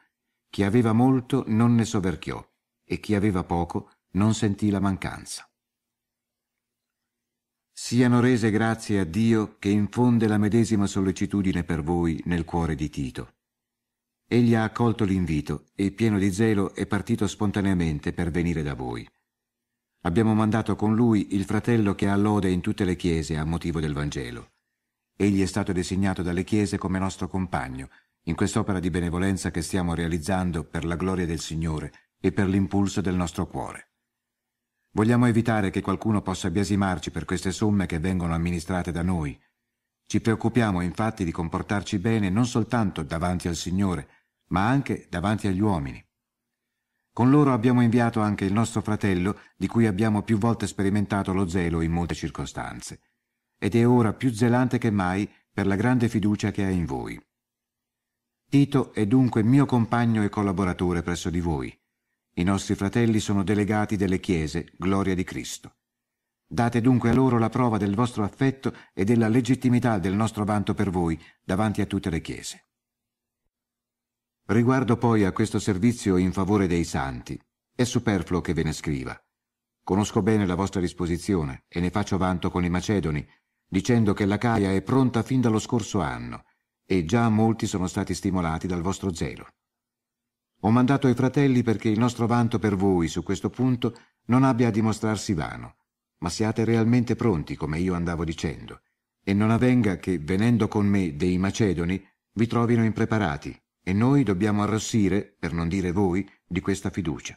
Chi 0.48 0.62
aveva 0.62 0.94
molto 0.94 1.44
non 1.48 1.74
ne 1.74 1.84
soverchiò, 1.84 2.42
e 2.82 2.98
chi 2.98 3.14
aveva 3.14 3.44
poco 3.44 3.90
non 4.12 4.32
sentì 4.32 4.70
la 4.70 4.80
mancanza. 4.80 5.46
Siano 7.84 8.20
rese 8.20 8.52
grazie 8.52 9.00
a 9.00 9.04
Dio 9.04 9.56
che 9.58 9.68
infonde 9.68 10.28
la 10.28 10.38
medesima 10.38 10.86
sollecitudine 10.86 11.64
per 11.64 11.82
voi 11.82 12.22
nel 12.26 12.44
cuore 12.44 12.76
di 12.76 12.88
Tito. 12.88 13.34
Egli 14.24 14.54
ha 14.54 14.62
accolto 14.62 15.04
l'invito 15.04 15.64
e, 15.74 15.90
pieno 15.90 16.16
di 16.16 16.32
zelo, 16.32 16.76
è 16.76 16.86
partito 16.86 17.26
spontaneamente 17.26 18.12
per 18.12 18.30
venire 18.30 18.62
da 18.62 18.74
voi. 18.74 19.04
Abbiamo 20.02 20.32
mandato 20.32 20.76
con 20.76 20.94
lui 20.94 21.34
il 21.34 21.44
fratello 21.44 21.96
che 21.96 22.06
ha 22.08 22.14
lode 22.14 22.50
in 22.50 22.60
tutte 22.60 22.84
le 22.84 22.94
chiese 22.94 23.36
a 23.36 23.44
motivo 23.44 23.80
del 23.80 23.94
Vangelo. 23.94 24.52
Egli 25.16 25.42
è 25.42 25.46
stato 25.46 25.72
designato 25.72 26.22
dalle 26.22 26.44
chiese 26.44 26.78
come 26.78 27.00
nostro 27.00 27.26
compagno 27.26 27.88
in 28.26 28.36
quest'opera 28.36 28.78
di 28.78 28.90
benevolenza 28.90 29.50
che 29.50 29.60
stiamo 29.60 29.94
realizzando 29.94 30.62
per 30.62 30.84
la 30.84 30.94
gloria 30.94 31.26
del 31.26 31.40
Signore 31.40 31.92
e 32.20 32.30
per 32.30 32.46
l'impulso 32.46 33.00
del 33.00 33.16
nostro 33.16 33.48
cuore. 33.48 33.91
Vogliamo 34.94 35.26
evitare 35.26 35.70
che 35.70 35.80
qualcuno 35.80 36.20
possa 36.20 36.50
biasimarci 36.50 37.10
per 37.10 37.24
queste 37.24 37.50
somme 37.50 37.86
che 37.86 37.98
vengono 37.98 38.34
amministrate 38.34 38.92
da 38.92 39.02
noi. 39.02 39.40
Ci 40.06 40.20
preoccupiamo 40.20 40.82
infatti 40.82 41.24
di 41.24 41.32
comportarci 41.32 41.98
bene 41.98 42.28
non 42.28 42.44
soltanto 42.44 43.02
davanti 43.02 43.48
al 43.48 43.56
Signore, 43.56 44.08
ma 44.48 44.68
anche 44.68 45.06
davanti 45.08 45.46
agli 45.46 45.60
uomini. 45.60 46.04
Con 47.10 47.30
loro 47.30 47.54
abbiamo 47.54 47.80
inviato 47.80 48.20
anche 48.20 48.44
il 48.44 48.52
nostro 48.52 48.82
fratello, 48.82 49.38
di 49.56 49.66
cui 49.66 49.86
abbiamo 49.86 50.22
più 50.22 50.36
volte 50.36 50.66
sperimentato 50.66 51.32
lo 51.32 51.48
zelo 51.48 51.80
in 51.80 51.90
molte 51.90 52.14
circostanze, 52.14 53.00
ed 53.56 53.74
è 53.74 53.86
ora 53.86 54.12
più 54.12 54.30
zelante 54.30 54.76
che 54.76 54.90
mai 54.90 55.30
per 55.50 55.66
la 55.66 55.76
grande 55.76 56.08
fiducia 56.10 56.50
che 56.50 56.64
ha 56.64 56.70
in 56.70 56.84
voi. 56.84 57.18
Tito 58.46 58.92
è 58.92 59.06
dunque 59.06 59.42
mio 59.42 59.64
compagno 59.64 60.22
e 60.22 60.28
collaboratore 60.28 61.02
presso 61.02 61.30
di 61.30 61.40
voi. 61.40 61.81
I 62.34 62.44
nostri 62.44 62.74
fratelli 62.74 63.20
sono 63.20 63.44
delegati 63.44 63.96
delle 63.96 64.18
chiese, 64.18 64.72
gloria 64.78 65.14
di 65.14 65.22
Cristo. 65.22 65.76
Date 66.46 66.80
dunque 66.80 67.10
a 67.10 67.12
loro 67.12 67.38
la 67.38 67.50
prova 67.50 67.76
del 67.76 67.94
vostro 67.94 68.24
affetto 68.24 68.74
e 68.94 69.04
della 69.04 69.28
legittimità 69.28 69.98
del 69.98 70.14
nostro 70.14 70.44
vanto 70.44 70.72
per 70.72 70.88
voi 70.88 71.20
davanti 71.44 71.82
a 71.82 71.86
tutte 71.86 72.08
le 72.08 72.22
chiese. 72.22 72.68
Riguardo 74.46 74.96
poi 74.96 75.24
a 75.24 75.32
questo 75.32 75.58
servizio 75.58 76.16
in 76.16 76.32
favore 76.32 76.66
dei 76.66 76.84
santi, 76.84 77.38
è 77.74 77.84
superfluo 77.84 78.40
che 78.40 78.54
ve 78.54 78.62
ne 78.62 78.72
scriva. 78.72 79.14
Conosco 79.82 80.22
bene 80.22 80.46
la 80.46 80.54
vostra 80.54 80.80
disposizione 80.80 81.64
e 81.68 81.80
ne 81.80 81.90
faccio 81.90 82.16
vanto 82.16 82.50
con 82.50 82.64
i 82.64 82.70
macedoni, 82.70 83.26
dicendo 83.66 84.14
che 84.14 84.24
la 84.24 84.38
Caia 84.38 84.72
è 84.72 84.80
pronta 84.80 85.22
fin 85.22 85.42
dallo 85.42 85.58
scorso 85.58 86.00
anno 86.00 86.44
e 86.86 87.04
già 87.04 87.28
molti 87.28 87.66
sono 87.66 87.86
stati 87.86 88.14
stimolati 88.14 88.66
dal 88.66 88.80
vostro 88.80 89.12
zelo. 89.12 89.46
Ho 90.64 90.70
mandato 90.70 91.08
ai 91.08 91.14
fratelli 91.14 91.62
perché 91.64 91.88
il 91.88 91.98
nostro 91.98 92.26
vanto 92.28 92.60
per 92.60 92.76
voi 92.76 93.08
su 93.08 93.24
questo 93.24 93.50
punto 93.50 93.98
non 94.26 94.44
abbia 94.44 94.68
a 94.68 94.70
dimostrarsi 94.70 95.34
vano, 95.34 95.76
ma 96.18 96.28
siate 96.28 96.64
realmente 96.64 97.16
pronti, 97.16 97.56
come 97.56 97.80
io 97.80 97.94
andavo 97.94 98.24
dicendo, 98.24 98.82
e 99.24 99.34
non 99.34 99.50
avvenga 99.50 99.96
che, 99.96 100.18
venendo 100.18 100.68
con 100.68 100.86
me 100.86 101.16
dei 101.16 101.36
macedoni, 101.36 102.00
vi 102.34 102.46
trovino 102.46 102.84
impreparati 102.84 103.60
e 103.82 103.92
noi 103.92 104.22
dobbiamo 104.22 104.62
arrossire, 104.62 105.34
per 105.36 105.52
non 105.52 105.66
dire 105.66 105.90
voi, 105.90 106.28
di 106.46 106.60
questa 106.60 106.90
fiducia. 106.90 107.36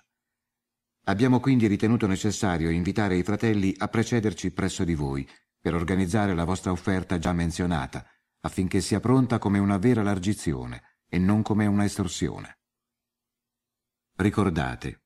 Abbiamo 1.06 1.40
quindi 1.40 1.66
ritenuto 1.66 2.06
necessario 2.06 2.70
invitare 2.70 3.18
i 3.18 3.24
fratelli 3.24 3.74
a 3.80 3.88
precederci 3.88 4.52
presso 4.52 4.84
di 4.84 4.94
voi 4.94 5.28
per 5.60 5.74
organizzare 5.74 6.36
la 6.36 6.44
vostra 6.44 6.72
offerta 6.72 7.18
già 7.18 7.34
menzionata, 7.34 8.06
affinché 8.42 8.82
sia 8.82 9.00
pronta 9.00 9.40
come 9.40 9.58
una 9.58 9.80
vera 9.80 10.04
largizione 10.04 11.00
e 11.10 11.18
non 11.18 11.42
come 11.42 11.66
una 11.66 11.86
estorsione. 11.86 12.55
Ricordate, 14.18 15.02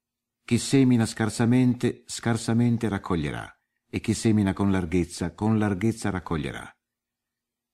chi 0.45 0.59
semina 0.59 1.07
scarsamente, 1.07 2.03
scarsamente 2.05 2.87
raccoglierà, 2.87 3.51
e 3.89 3.99
chi 4.01 4.13
semina 4.13 4.53
con 4.53 4.69
larghezza, 4.69 5.33
con 5.33 5.57
larghezza 5.57 6.11
raccoglierà. 6.11 6.71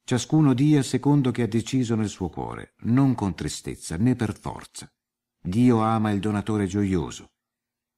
Ciascuno 0.06 0.54
dia 0.54 0.82
secondo 0.82 1.32
che 1.32 1.42
ha 1.42 1.48
deciso 1.48 1.96
nel 1.96 2.08
suo 2.08 2.30
cuore, 2.30 2.76
non 2.84 3.16
con 3.16 3.36
tristezza 3.36 3.98
né 3.98 4.16
per 4.16 4.34
forza. 4.34 4.90
Dio 5.42 5.82
ama 5.82 6.12
il 6.12 6.22
donatore 6.22 6.68
gioioso. 6.68 7.34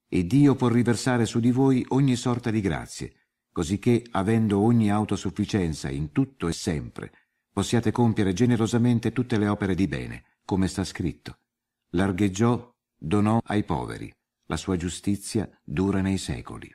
E 0.10 0.26
Dio 0.26 0.56
può 0.56 0.67
riversare 0.69 1.28
su 1.28 1.39
di 1.39 1.52
voi 1.52 1.86
ogni 1.89 2.15
sorta 2.15 2.50
di 2.50 2.60
grazie, 2.60 3.28
cosicché, 3.52 4.04
avendo 4.13 4.62
ogni 4.62 4.89
autosufficienza 4.89 5.91
in 5.91 6.12
tutto 6.12 6.47
e 6.47 6.54
sempre, 6.54 7.12
possiate 7.52 7.91
compiere 7.91 8.34
generosamente 8.34 9.12
tutte 9.12 9.38
le 9.38 9.47
opere 9.47 9.76
di 9.76 9.88
bene, 9.88 10.39
come 10.43 10.67
sta 10.67 10.84
scritto. 10.84 11.41
Largheggiò, 11.89 12.73
donò 12.98 13.40
ai 13.46 13.64
poveri, 13.64 14.12
la 14.48 14.58
sua 14.58 14.76
giustizia 14.76 15.50
dura 15.64 16.02
nei 16.02 16.18
secoli. 16.18 16.74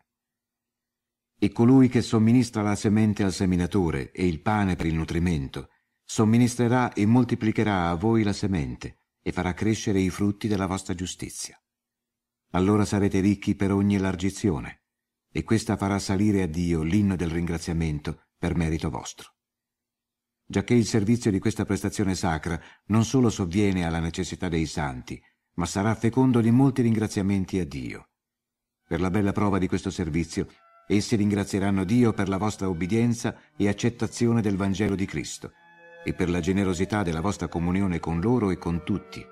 E 1.39 1.51
colui 1.51 1.89
che 1.89 2.03
somministra 2.03 2.63
la 2.63 2.77
semente 2.77 3.25
al 3.25 3.33
seminatore 3.33 4.13
e 4.13 4.27
il 4.27 4.41
pane 4.41 4.77
per 4.77 4.87
il 4.87 4.95
nutrimento, 4.95 5.71
somministrerà 6.05 6.93
e 6.93 7.05
moltiplicherà 7.05 7.89
a 7.89 7.95
voi 7.95 8.23
la 8.23 8.33
semente 8.33 8.99
e 9.21 9.33
farà 9.33 9.55
crescere 9.55 9.99
i 9.99 10.11
frutti 10.11 10.47
della 10.47 10.67
vostra 10.67 10.95
giustizia. 10.95 11.61
Allora 12.51 12.85
sarete 12.85 13.21
ricchi 13.21 13.55
per 13.55 13.73
ogni 13.73 13.95
elargizione, 13.95 14.83
e 15.33 15.43
questa 15.43 15.77
farà 15.77 15.99
salire 15.99 16.43
a 16.43 16.47
Dio 16.47 16.83
l'inno 16.83 17.17
del 17.17 17.31
ringraziamento 17.31 18.27
per 18.37 18.55
merito 18.55 18.91
vostro. 18.91 19.35
Giacché 20.45 20.75
il 20.75 20.85
servizio 20.85 21.31
di 21.31 21.39
questa 21.39 21.65
prestazione 21.65 22.15
sacra 22.15 22.61
non 22.87 23.05
solo 23.05 23.31
sovviene 23.31 23.87
alla 23.87 24.01
necessità 24.01 24.49
dei 24.49 24.67
santi, 24.67 25.21
ma 25.55 25.67
sarà 25.67 25.95
fecondo 25.95 26.41
di 26.41 26.51
molti 26.51 26.83
ringraziamenti 26.83 27.59
a 27.59 27.67
Dio. 27.67 28.09
Per 28.87 29.01
la 29.01 29.11
bella 29.11 29.33
prova 29.33 29.59
di 29.59 29.69
questo 29.69 29.91
servizio 29.91 30.47
Essi 30.87 31.17
ringrazieranno 31.17 31.85
Dio 31.85 32.13
per 32.13 32.29
la 32.29 32.37
vostra 32.37 32.69
obbedienza 32.69 33.35
e 33.57 33.69
accettazione 33.69 34.43
del 34.43 34.57
Vangelo 34.57 34.95
di 34.95 35.07
Cristo, 35.07 35.53
e 36.05 36.13
per 36.13 36.29
la 36.29 36.41
generosità 36.41 37.03
della 37.03 37.21
vostra 37.21 37.49
comunione 37.49 38.01
con 38.01 38.21
loro 38.21 38.51
e 38.51 38.59
con 38.59 38.83
tutti, 38.85 39.25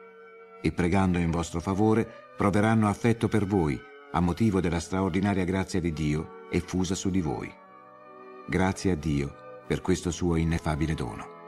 e 0.62 0.72
pregando 0.72 1.18
in 1.18 1.30
vostro 1.30 1.61
favore 1.61 2.09
proveranno 2.37 2.88
affetto 2.88 3.28
per 3.28 3.44
voi 3.46 3.78
a 4.12 4.20
motivo 4.20 4.61
della 4.61 4.80
straordinaria 4.80 5.44
grazia 5.44 5.80
di 5.80 5.92
Dio 5.92 6.48
effusa 6.50 6.94
su 6.94 7.11
di 7.11 7.20
voi. 7.20 7.52
Grazie 8.46 8.92
a 8.92 8.96
Dio 8.96 9.62
per 9.66 9.80
questo 9.80 10.11
suo 10.11 10.37
ineffabile 10.37 10.94
dono. 10.94 11.39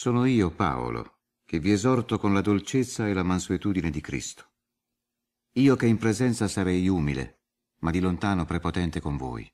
Sono 0.00 0.24
io, 0.24 0.50
Paolo, 0.50 1.18
che 1.44 1.58
vi 1.58 1.72
esorto 1.72 2.16
con 2.16 2.32
la 2.32 2.40
dolcezza 2.40 3.06
e 3.06 3.12
la 3.12 3.22
mansuetudine 3.22 3.90
di 3.90 4.00
Cristo. 4.00 4.52
Io 5.56 5.76
che 5.76 5.84
in 5.84 5.98
presenza 5.98 6.48
sarei 6.48 6.88
umile, 6.88 7.42
ma 7.80 7.90
di 7.90 8.00
lontano 8.00 8.46
prepotente 8.46 8.98
con 8.98 9.18
voi. 9.18 9.46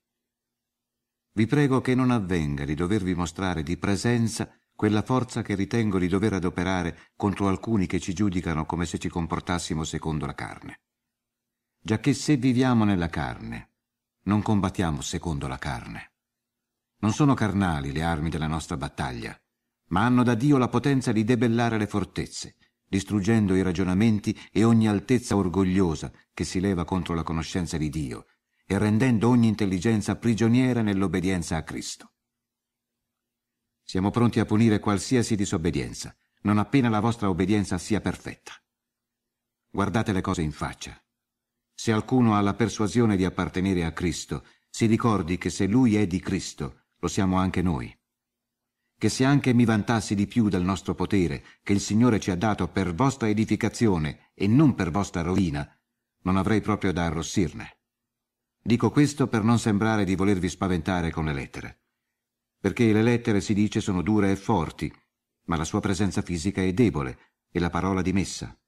Vi 1.33 1.47
prego 1.47 1.81
che 1.81 1.97
non 1.97 2.13
avvenga 2.13 2.65
di 2.65 2.75
dovervi 2.75 3.13
mostrare 3.13 3.65
di 3.65 3.77
presenza 3.77 4.49
quella 4.73 5.03
forza 5.03 5.43
che 5.43 5.57
ritengo 5.57 5.99
di 5.99 6.07
dover 6.07 6.35
adoperare 6.35 7.11
contro 7.17 7.49
alcuni 7.49 7.87
che 7.87 7.99
ci 7.99 8.15
giudicano 8.15 8.67
come 8.67 8.87
se 8.87 8.99
ci 8.99 9.09
comportassimo 9.09 9.83
secondo 9.83 10.27
la 10.27 10.35
carne. 10.37 10.83
Giacché 11.77 12.15
se 12.15 12.37
viviamo 12.37 12.85
nella 12.85 13.09
carne, 13.09 13.73
non 14.27 14.43
combattiamo 14.43 15.01
secondo 15.01 15.49
la 15.49 15.59
carne. 15.59 16.13
Non 16.99 17.13
sono 17.13 17.35
carnali 17.35 17.91
le 17.91 18.05
armi 18.05 18.29
della 18.29 18.47
nostra 18.47 18.77
battaglia, 18.77 19.37
ma 19.89 20.05
hanno 20.05 20.23
da 20.23 20.35
Dio 20.35 20.57
la 20.59 20.69
potenza 20.69 21.13
di 21.13 21.25
debellare 21.25 21.79
le 21.79 21.87
fortezze, 21.87 22.57
distruggendo 22.89 23.55
i 23.55 23.63
ragionamenti 23.63 24.37
e 24.51 24.65
ogni 24.65 24.89
altezza 24.89 25.37
orgogliosa 25.37 26.13
che 26.33 26.45
si 26.45 26.61
leva 26.61 26.85
contro 26.85 27.15
la 27.15 27.23
conoscenza 27.23 27.77
di 27.77 27.89
Dio 27.89 28.27
e 28.67 28.79
rendendo 28.79 29.29
ogni 29.29 29.49
intelligenza 29.49 30.17
prigioniera 30.17 30.83
nell'obbedienza 30.83 31.57
a 31.57 31.63
Cristo. 31.63 32.13
Siamo 33.83 34.11
pronti 34.11 34.41
a 34.41 34.45
punire 34.45 34.81
qualsiasi 34.81 35.37
disobbedienza, 35.37 36.17
non 36.43 36.59
appena 36.59 36.89
la 36.89 37.01
vostra 37.01 37.29
obbedienza 37.29 37.79
sia 37.79 38.01
perfetta. 38.01 38.53
Guardate 39.71 40.13
le 40.13 40.21
cose 40.21 40.43
in 40.43 40.51
faccia. 40.51 41.01
Se 41.73 41.93
qualcuno 41.93 42.35
ha 42.35 42.41
la 42.41 42.55
persuasione 42.55 43.17
di 43.17 43.25
appartenere 43.25 43.85
a 43.85 43.93
Cristo, 43.93 44.45
si 44.69 44.87
ricordi 44.87 45.39
che 45.39 45.51
se 45.51 45.67
Lui 45.67 45.95
è 45.95 46.07
di 46.07 46.19
Cristo, 46.19 46.87
lo 46.99 47.09
siamo 47.09 47.37
anche 47.37 47.63
noi 47.63 47.96
che 48.99 49.09
se 49.09 49.25
anche 49.25 49.53
mi 49.53 49.65
vantassi 49.65 50.15
di 50.15 50.27
più 50.27 50.49
del 50.49 50.63
nostro 50.63 50.95
potere 50.95 51.45
che 51.63 51.73
il 51.73 51.81
Signore 51.81 52.19
ci 52.19 52.31
ha 52.31 52.37
dato 52.37 52.69
per 52.69 52.95
vostra 52.95 53.29
edificazione 53.29 54.31
e 54.35 54.47
non 54.47 54.75
per 54.75 54.91
vostra 54.91 55.21
rovina, 55.21 55.69
non 56.23 56.37
avrei 56.37 56.61
proprio 56.61 56.93
da 56.93 57.05
arrossirne. 57.05 57.79
Dico 58.63 58.91
questo 58.91 59.29
per 59.29 59.45
non 59.45 59.59
sembrare 59.59 60.05
di 60.05 60.17
volervi 60.17 60.49
spaventare 60.49 61.11
con 61.11 61.27
le 61.27 61.35
lettere, 61.35 61.83
perché 62.59 62.93
le 62.93 63.03
lettere 63.03 63.41
si 63.41 63.55
dice 63.55 63.81
sono 63.81 64.03
dure 64.03 64.31
e 64.31 64.37
forti, 64.37 64.93
ma 65.45 65.57
la 65.57 65.65
sua 65.65 65.81
presenza 65.81 66.23
fisica 66.23 66.63
è 66.63 66.73
debole 66.73 67.19
e 67.53 67.61
la 67.61 67.71
parola 67.71 68.03
dimessa. 68.03 68.59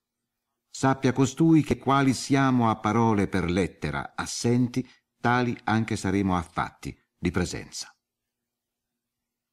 Sappia 0.70 1.12
costui 1.12 1.62
che 1.62 1.78
quali 1.78 2.12
siamo 2.12 2.70
a 2.70 2.76
parole 2.76 3.26
per 3.26 3.50
lettera 3.50 4.12
assenti, 4.14 4.88
tali 5.20 5.58
anche 5.64 5.96
saremo 5.96 6.36
a 6.36 6.42
fatti 6.42 6.96
di 7.18 7.30
presenza. 7.30 7.92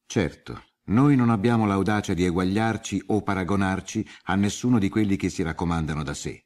Certo, 0.06 0.64
noi 0.88 1.16
non 1.16 1.32
abbiamo 1.32 1.66
l'audacia 1.66 2.14
di 2.14 2.26
eguagliarci 2.26 3.06
o 3.08 3.24
paragonarci 3.24 4.08
a 4.26 4.36
nessuno 4.36 4.78
di 4.78 4.88
quelli 4.88 5.16
che 5.16 5.30
si 5.30 5.42
raccomandano 5.42 6.04
da 6.04 6.14
sé. 6.14 6.46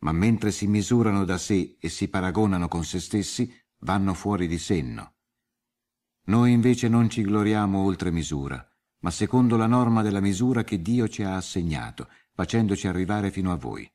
Ma 0.00 0.12
mentre 0.12 0.50
si 0.52 0.66
misurano 0.66 1.24
da 1.24 1.38
sé 1.38 1.78
e 1.80 1.88
si 1.88 2.08
paragonano 2.08 2.68
con 2.68 2.84
se 2.84 3.00
stessi, 3.00 3.50
vanno 3.80 4.12
fuori 4.12 4.46
di 4.46 4.58
senno. 4.58 5.14
Noi 6.26 6.52
invece 6.52 6.88
non 6.88 7.08
ci 7.08 7.22
gloriamo 7.22 7.82
oltre 7.82 8.10
misura, 8.10 8.66
ma 9.00 9.10
secondo 9.10 9.56
la 9.56 9.66
norma 9.66 10.02
della 10.02 10.20
misura 10.20 10.62
che 10.62 10.82
Dio 10.82 11.08
ci 11.08 11.22
ha 11.22 11.36
assegnato, 11.36 12.08
facendoci 12.34 12.86
arrivare 12.86 13.30
fino 13.30 13.50
a 13.50 13.56
voi. 13.56 13.90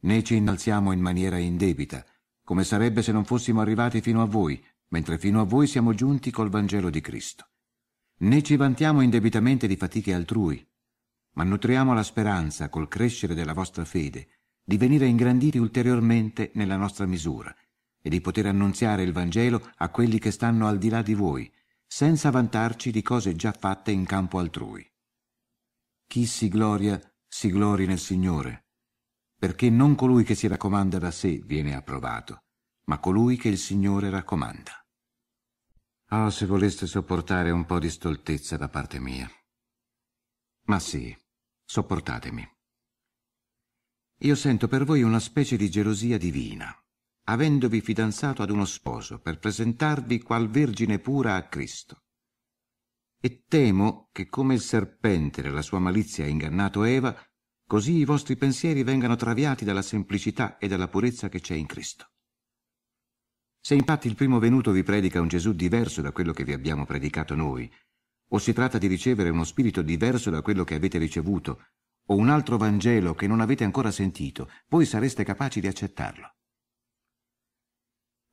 Né 0.00 0.22
ci 0.22 0.36
innalziamo 0.36 0.92
in 0.92 1.00
maniera 1.00 1.38
indebita, 1.38 2.04
come 2.44 2.64
sarebbe 2.64 3.02
se 3.02 3.12
non 3.12 3.24
fossimo 3.24 3.62
arrivati 3.62 4.02
fino 4.02 4.20
a 4.20 4.26
voi, 4.26 4.62
mentre 4.88 5.18
fino 5.18 5.40
a 5.40 5.44
voi 5.44 5.66
siamo 5.66 5.94
giunti 5.94 6.30
col 6.30 6.50
Vangelo 6.50 6.90
di 6.90 7.00
Cristo 7.00 7.48
né 8.18 8.42
ci 8.42 8.56
vantiamo 8.56 9.00
indebitamente 9.00 9.66
di 9.66 9.76
fatiche 9.76 10.14
altrui, 10.14 10.66
ma 11.34 11.44
nutriamo 11.44 11.94
la 11.94 12.02
speranza, 12.02 12.68
col 12.68 12.88
crescere 12.88 13.34
della 13.34 13.52
vostra 13.52 13.84
fede, 13.84 14.28
di 14.64 14.76
venire 14.76 15.06
ingranditi 15.06 15.58
ulteriormente 15.58 16.50
nella 16.54 16.76
nostra 16.76 17.06
misura 17.06 17.54
e 18.00 18.10
di 18.10 18.20
poter 18.20 18.46
annunziare 18.46 19.02
il 19.02 19.12
Vangelo 19.12 19.70
a 19.76 19.88
quelli 19.90 20.18
che 20.18 20.30
stanno 20.30 20.66
al 20.66 20.78
di 20.78 20.88
là 20.88 21.02
di 21.02 21.14
voi, 21.14 21.50
senza 21.86 22.30
vantarci 22.30 22.90
di 22.90 23.02
cose 23.02 23.34
già 23.34 23.52
fatte 23.52 23.90
in 23.90 24.04
campo 24.04 24.38
altrui. 24.38 24.86
Chi 26.06 26.26
si 26.26 26.48
gloria, 26.48 27.00
si 27.26 27.50
glori 27.50 27.86
nel 27.86 27.98
Signore, 27.98 28.66
perché 29.38 29.70
non 29.70 29.94
colui 29.94 30.24
che 30.24 30.34
si 30.34 30.46
raccomanda 30.48 30.98
da 30.98 31.10
sé 31.10 31.40
viene 31.44 31.74
approvato, 31.74 32.44
ma 32.84 32.98
colui 32.98 33.36
che 33.36 33.48
il 33.48 33.58
Signore 33.58 34.10
raccomanda. 34.10 34.84
Oh, 36.10 36.30
se 36.30 36.46
voleste 36.46 36.86
sopportare 36.86 37.50
un 37.50 37.66
po' 37.66 37.78
di 37.78 37.90
stoltezza 37.90 38.56
da 38.56 38.70
parte 38.70 38.98
mia. 38.98 39.30
Ma 40.62 40.78
sì, 40.78 41.14
sopportatemi. 41.66 42.50
Io 44.22 44.34
sento 44.34 44.68
per 44.68 44.84
voi 44.84 45.02
una 45.02 45.20
specie 45.20 45.58
di 45.58 45.68
gelosia 45.68 46.16
divina, 46.16 46.74
avendovi 47.24 47.82
fidanzato 47.82 48.42
ad 48.42 48.48
uno 48.48 48.64
sposo 48.64 49.20
per 49.20 49.38
presentarvi 49.38 50.22
qual 50.22 50.48
vergine 50.48 50.98
pura 50.98 51.34
a 51.34 51.46
Cristo. 51.46 52.04
E 53.20 53.44
temo 53.46 54.08
che 54.10 54.28
come 54.28 54.54
il 54.54 54.60
serpente 54.62 55.42
nella 55.42 55.60
sua 55.60 55.78
malizia 55.78 56.24
ha 56.24 56.28
ingannato 56.28 56.84
Eva, 56.84 57.14
così 57.66 57.96
i 57.96 58.06
vostri 58.06 58.36
pensieri 58.36 58.82
vengano 58.82 59.16
traviati 59.16 59.66
dalla 59.66 59.82
semplicità 59.82 60.56
e 60.56 60.68
dalla 60.68 60.88
purezza 60.88 61.28
che 61.28 61.40
c'è 61.40 61.54
in 61.54 61.66
Cristo. 61.66 62.12
Se 63.68 63.74
infatti 63.74 64.06
il 64.06 64.14
primo 64.14 64.38
venuto 64.38 64.70
vi 64.70 64.82
predica 64.82 65.20
un 65.20 65.28
Gesù 65.28 65.52
diverso 65.52 66.00
da 66.00 66.10
quello 66.10 66.32
che 66.32 66.42
vi 66.42 66.54
abbiamo 66.54 66.86
predicato 66.86 67.34
noi, 67.34 67.70
o 68.28 68.38
si 68.38 68.54
tratta 68.54 68.78
di 68.78 68.86
ricevere 68.86 69.28
uno 69.28 69.44
spirito 69.44 69.82
diverso 69.82 70.30
da 70.30 70.40
quello 70.40 70.64
che 70.64 70.74
avete 70.74 70.96
ricevuto, 70.96 71.66
o 72.06 72.16
un 72.16 72.30
altro 72.30 72.56
Vangelo 72.56 73.14
che 73.14 73.26
non 73.26 73.42
avete 73.42 73.64
ancora 73.64 73.90
sentito, 73.90 74.48
voi 74.68 74.86
sareste 74.86 75.22
capaci 75.22 75.60
di 75.60 75.66
accettarlo. 75.66 76.34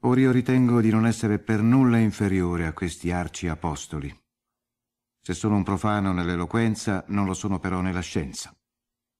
Ora 0.03 0.21
io 0.21 0.31
ritengo 0.31 0.79
di 0.79 0.89
non 0.89 1.05
essere 1.05 1.37
per 1.39 1.61
nulla 1.61 1.97
inferiore 1.97 2.65
a 2.65 2.71
questi 2.71 3.11
arci 3.11 3.49
apostoli. 3.49 4.17
Se 5.19 5.33
sono 5.33 5.57
un 5.57 5.63
profano 5.63 6.13
nell'eloquenza, 6.13 7.03
non 7.09 7.25
lo 7.25 7.33
sono 7.33 7.59
però 7.59 7.81
nella 7.81 7.99
scienza. 7.99 8.55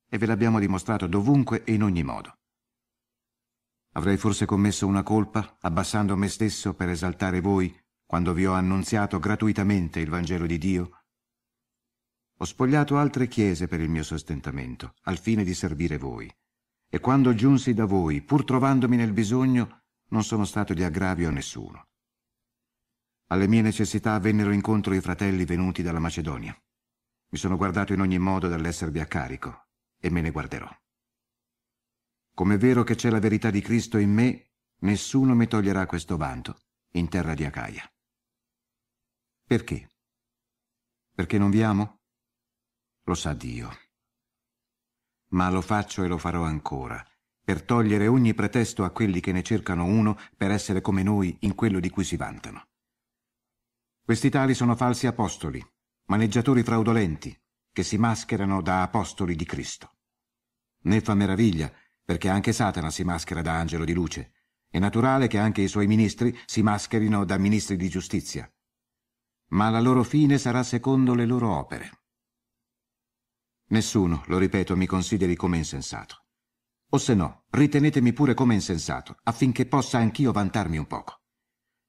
E 0.09 0.17
ve 0.17 0.25
l'abbiamo 0.27 0.59
dimostrato 0.59 1.07
dovunque 1.07 1.65
e 1.65 1.73
in 1.73 1.83
ogni 1.83 2.03
modo. 2.03 2.37
Avrei 3.97 4.17
forse 4.17 4.45
commesso 4.45 4.87
una 4.87 5.03
colpa, 5.03 5.57
abbassando 5.61 6.17
me 6.17 6.27
stesso 6.27 6.73
per 6.73 6.89
esaltare 6.89 7.39
voi, 7.39 7.73
quando 8.05 8.33
vi 8.33 8.45
ho 8.45 8.51
annunziato 8.51 9.19
gratuitamente 9.19 10.01
il 10.01 10.09
Vangelo 10.09 10.45
di 10.45 10.57
Dio? 10.57 11.03
Ho 12.37 12.43
spogliato 12.43 12.97
altre 12.97 13.29
chiese 13.29 13.67
per 13.67 13.79
il 13.79 13.89
mio 13.89 14.03
sostentamento, 14.03 14.95
al 15.03 15.17
fine 15.17 15.45
di 15.45 15.53
servire 15.53 15.97
voi. 15.97 16.29
E 16.89 16.99
quando 16.99 17.33
giunsi 17.33 17.73
da 17.73 17.85
voi, 17.85 18.21
pur 18.21 18.43
trovandomi 18.43 18.97
nel 18.97 19.13
bisogno, 19.13 19.83
non 20.09 20.25
sono 20.25 20.43
stato 20.43 20.73
di 20.73 20.83
aggravio 20.83 21.29
a 21.29 21.31
nessuno. 21.31 21.87
Alle 23.27 23.47
mie 23.47 23.61
necessità 23.61 24.19
vennero 24.19 24.51
incontro 24.51 24.93
i 24.93 24.99
fratelli 24.99 25.45
venuti 25.45 25.81
dalla 25.81 25.99
Macedonia. 25.99 26.55
Mi 27.29 27.37
sono 27.37 27.55
guardato 27.55 27.93
in 27.93 28.01
ogni 28.01 28.19
modo 28.19 28.49
dall'esservi 28.49 28.99
a 28.99 29.05
carico, 29.05 29.67
e 29.99 30.09
me 30.09 30.19
ne 30.19 30.31
guarderò. 30.31 30.69
Come 32.35 32.55
è 32.55 32.57
vero 32.57 32.83
che 32.83 32.95
c'è 32.95 33.09
la 33.09 33.19
verità 33.19 33.49
di 33.49 33.61
Cristo 33.61 33.97
in 33.97 34.11
me, 34.11 34.49
nessuno 34.79 35.33
mi 35.35 35.47
toglierà 35.47 35.85
questo 35.85 36.17
vanto 36.17 36.59
in 36.91 37.07
terra 37.07 37.33
di 37.33 37.45
Acaia. 37.45 37.89
Perché? 39.41 39.89
Perché 41.13 41.37
non 41.37 41.49
vi 41.49 41.63
amo? 41.63 42.01
Lo 43.03 43.13
sa 43.13 43.33
Dio. 43.33 43.69
Ma 45.29 45.49
lo 45.49 45.61
faccio 45.61 46.03
e 46.03 46.07
lo 46.07 46.17
farò 46.17 46.43
ancora, 46.43 47.01
per 47.41 47.63
togliere 47.63 48.07
ogni 48.07 48.33
pretesto 48.33 48.83
a 48.83 48.91
quelli 48.91 49.21
che 49.21 49.31
ne 49.31 49.41
cercano 49.41 49.85
uno 49.85 50.17
per 50.35 50.51
essere 50.51 50.81
come 50.81 51.03
noi 51.03 51.37
in 51.41 51.55
quello 51.55 51.79
di 51.79 51.89
cui 51.89 52.03
si 52.03 52.17
vantano. 52.17 52.67
Questi 54.03 54.29
tali 54.29 54.53
sono 54.53 54.75
falsi 54.75 55.07
apostoli, 55.07 55.65
maneggiatori 56.07 56.63
fraudolenti, 56.63 57.33
che 57.71 57.83
si 57.83 57.97
mascherano 57.97 58.61
da 58.61 58.81
apostoli 58.81 59.35
di 59.35 59.45
Cristo. 59.45 59.95
Ne 60.81 60.99
fa 60.99 61.13
meraviglia 61.15 61.71
perché 62.05 62.29
anche 62.29 62.53
Satana 62.53 62.91
si 62.91 63.03
maschera 63.03 63.41
da 63.41 63.57
angelo 63.57 63.83
di 63.83 63.93
luce. 63.93 64.31
È 64.69 64.77
naturale 64.77 65.27
che 65.27 65.39
anche 65.39 65.61
i 65.61 65.67
suoi 65.67 65.87
ministri 65.87 66.37
si 66.45 66.61
mascherino 66.61 67.25
da 67.25 67.37
ministri 67.37 67.75
di 67.75 67.89
giustizia. 67.89 68.49
Ma 69.49 69.69
la 69.69 69.79
loro 69.79 70.03
fine 70.03 70.37
sarà 70.37 70.61
secondo 70.63 71.15
le 71.15 71.25
loro 71.25 71.49
opere. 71.49 72.03
Nessuno, 73.69 74.23
lo 74.27 74.37
ripeto, 74.37 74.75
mi 74.75 74.85
consideri 74.85 75.35
come 75.35 75.57
insensato. 75.57 76.25
O 76.89 76.97
se 76.99 77.15
no, 77.15 77.45
ritenetemi 77.49 78.13
pure 78.13 78.35
come 78.35 78.53
insensato, 78.53 79.17
affinché 79.23 79.65
possa 79.65 79.97
anch'io 79.97 80.31
vantarmi 80.31 80.77
un 80.77 80.85
poco. 80.85 81.21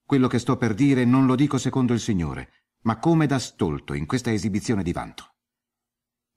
Quello 0.02 0.28
che 0.28 0.38
sto 0.38 0.56
per 0.56 0.72
dire 0.72 1.04
non 1.04 1.26
lo 1.26 1.34
dico 1.34 1.58
secondo 1.58 1.92
il 1.92 2.00
Signore, 2.00 2.64
ma 2.82 2.98
come 2.98 3.26
da 3.26 3.38
stolto 3.38 3.92
in 3.92 4.06
questa 4.06 4.32
esibizione 4.32 4.82
di 4.82 4.92
vanto. 4.92 5.34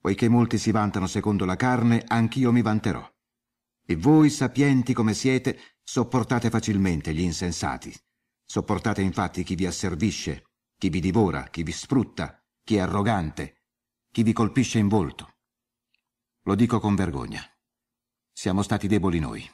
Poiché 0.01 0.27
molti 0.27 0.57
si 0.57 0.71
vantano 0.71 1.07
secondo 1.07 1.45
la 1.45 1.55
carne, 1.55 2.03
anch'io 2.05 2.51
mi 2.51 2.61
vanterò. 2.61 3.07
E 3.89 3.95
voi, 3.95 4.29
sapienti 4.29 4.93
come 4.93 5.15
siete, 5.15 5.77
sopportate 5.81 6.51
facilmente 6.51 7.11
gli 7.11 7.21
insensati. 7.21 7.91
Sopportate 8.45 9.01
infatti 9.01 9.41
chi 9.41 9.55
vi 9.55 9.65
asservisce, 9.65 10.51
chi 10.77 10.89
vi 10.89 10.99
divora, 10.99 11.45
chi 11.45 11.63
vi 11.63 11.71
sfrutta, 11.71 12.39
chi 12.63 12.75
è 12.75 12.81
arrogante, 12.81 13.63
chi 14.11 14.21
vi 14.21 14.31
colpisce 14.31 14.77
in 14.77 14.89
volto. 14.89 15.37
Lo 16.43 16.53
dico 16.53 16.79
con 16.79 16.93
vergogna. 16.93 17.41
Siamo 18.31 18.61
stati 18.61 18.87
deboli 18.87 19.17
noi. 19.17 19.49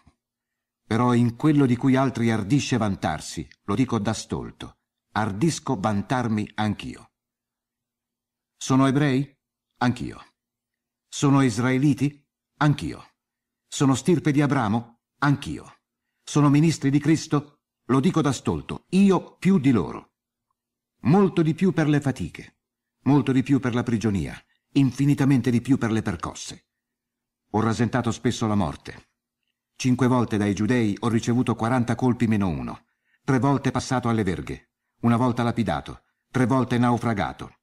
Però 0.85 1.13
in 1.13 1.37
quello 1.37 1.65
di 1.65 1.77
cui 1.77 1.95
altri 1.95 2.29
ardisce 2.29 2.75
vantarsi, 2.75 3.47
lo 3.63 3.73
dico 3.73 3.99
da 3.99 4.11
stolto, 4.11 4.79
ardisco 5.13 5.79
vantarmi 5.79 6.51
anch'io. 6.55 7.13
Sono 8.57 8.85
ebrei? 8.85 9.33
Anch'io. 9.77 10.19
Sono 11.07 11.41
israeliti? 11.41 12.21
Anch'io. 12.57 13.14
Sono 13.75 13.93
stirpe 13.93 14.31
di 14.31 14.41
Abramo? 14.41 15.01
Anch'io. 15.17 15.79
Sono 16.23 16.47
ministri 16.47 16.89
di 16.89 16.97
Cristo? 16.97 17.59
Lo 17.87 17.99
dico 17.99 18.21
da 18.21 18.31
stolto, 18.31 18.85
io 18.91 19.35
più 19.35 19.59
di 19.59 19.71
loro. 19.71 20.13
Molto 21.01 21.41
di 21.41 21.53
più 21.53 21.73
per 21.73 21.89
le 21.89 21.99
fatiche, 21.99 22.59
molto 23.01 23.33
di 23.33 23.43
più 23.43 23.59
per 23.59 23.73
la 23.73 23.83
prigionia, 23.83 24.41
infinitamente 24.75 25.51
di 25.51 25.59
più 25.59 25.77
per 25.77 25.91
le 25.91 26.01
percosse. 26.01 26.67
Ho 27.51 27.59
rasentato 27.59 28.13
spesso 28.13 28.47
la 28.47 28.55
morte, 28.55 29.09
Cinque 29.75 30.07
volte 30.07 30.37
dai 30.37 30.53
giudei 30.53 30.95
ho 30.97 31.09
ricevuto 31.09 31.53
quaranta 31.55 31.95
colpi 31.95 32.27
meno 32.27 32.47
uno. 32.47 32.85
Tre 33.25 33.39
volte 33.39 33.71
passato 33.71 34.07
alle 34.07 34.23
verghe. 34.23 34.69
Una 35.01 35.17
volta 35.17 35.43
lapidato. 35.43 36.03
Tre 36.31 36.45
volte 36.45 36.77
naufragato. 36.77 37.57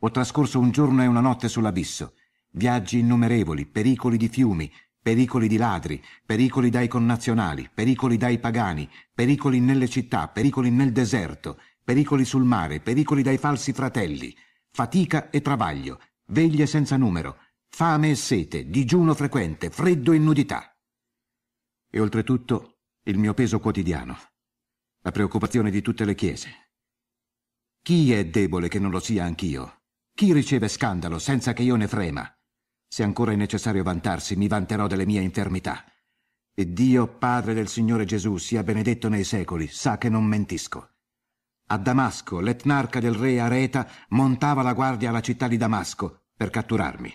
Ho 0.00 0.10
trascorso 0.10 0.58
un 0.58 0.72
giorno 0.72 1.04
e 1.04 1.06
una 1.06 1.20
notte 1.20 1.48
sull'abisso. 1.48 2.14
Viaggi 2.50 2.98
innumerevoli, 2.98 3.66
pericoli 3.66 4.16
di 4.16 4.28
fiumi, 4.28 4.72
pericoli 5.06 5.46
di 5.46 5.56
ladri, 5.56 6.02
pericoli 6.24 6.68
dai 6.68 6.88
connazionali, 6.88 7.70
pericoli 7.72 8.16
dai 8.16 8.40
pagani, 8.40 8.90
pericoli 9.14 9.60
nelle 9.60 9.88
città, 9.88 10.26
pericoli 10.26 10.68
nel 10.68 10.90
deserto, 10.90 11.60
pericoli 11.84 12.24
sul 12.24 12.42
mare, 12.42 12.80
pericoli 12.80 13.22
dai 13.22 13.38
falsi 13.38 13.72
fratelli, 13.72 14.36
fatica 14.68 15.30
e 15.30 15.40
travaglio, 15.42 16.00
veglie 16.30 16.66
senza 16.66 16.96
numero, 16.96 17.38
fame 17.68 18.10
e 18.10 18.14
sete, 18.16 18.68
digiuno 18.68 19.14
frequente, 19.14 19.70
freddo 19.70 20.10
e 20.10 20.18
nudità 20.18 20.76
e 21.88 22.00
oltretutto 22.00 22.78
il 23.04 23.16
mio 23.16 23.32
peso 23.32 23.60
quotidiano, 23.60 24.18
la 25.02 25.12
preoccupazione 25.12 25.70
di 25.70 25.82
tutte 25.82 26.04
le 26.04 26.16
chiese. 26.16 26.72
Chi 27.80 28.12
è 28.12 28.26
debole 28.26 28.66
che 28.66 28.80
non 28.80 28.90
lo 28.90 28.98
sia 28.98 29.22
anch'io? 29.22 29.82
Chi 30.12 30.32
riceve 30.32 30.66
scandalo 30.66 31.20
senza 31.20 31.52
che 31.52 31.62
io 31.62 31.76
ne 31.76 31.86
frema? 31.86 32.35
Se 32.88 33.02
ancora 33.02 33.32
è 33.32 33.36
necessario 33.36 33.82
vantarsi, 33.82 34.36
mi 34.36 34.48
vanterò 34.48 34.86
delle 34.86 35.06
mie 35.06 35.20
infermità. 35.20 35.84
E 36.54 36.72
Dio, 36.72 37.06
Padre 37.06 37.52
del 37.52 37.68
Signore 37.68 38.04
Gesù, 38.04 38.36
sia 38.38 38.62
benedetto 38.62 39.08
nei 39.08 39.24
secoli, 39.24 39.66
sa 39.68 39.98
che 39.98 40.08
non 40.08 40.24
mentisco. 40.24 40.94
A 41.68 41.78
Damasco, 41.78 42.40
l'etnarca 42.40 43.00
del 43.00 43.14
re 43.14 43.40
Areta 43.40 43.88
montava 44.10 44.62
la 44.62 44.72
guardia 44.72 45.08
alla 45.08 45.20
città 45.20 45.48
di 45.48 45.56
Damasco 45.56 46.26
per 46.36 46.50
catturarmi. 46.50 47.12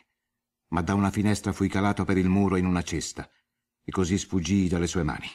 Ma 0.70 0.82
da 0.82 0.94
una 0.94 1.10
finestra 1.10 1.54
fui 1.54 1.70
calato 1.70 2.04
per 2.04 2.18
il 2.18 2.30
muro 2.30 2.58
in 2.58 2.66
una 2.66 2.82
cesta 2.82 3.30
e 3.84 3.92
così 3.92 4.18
sfuggii 4.18 4.68
dalle 4.68 4.88
sue 4.88 5.04
mani. 5.04 5.28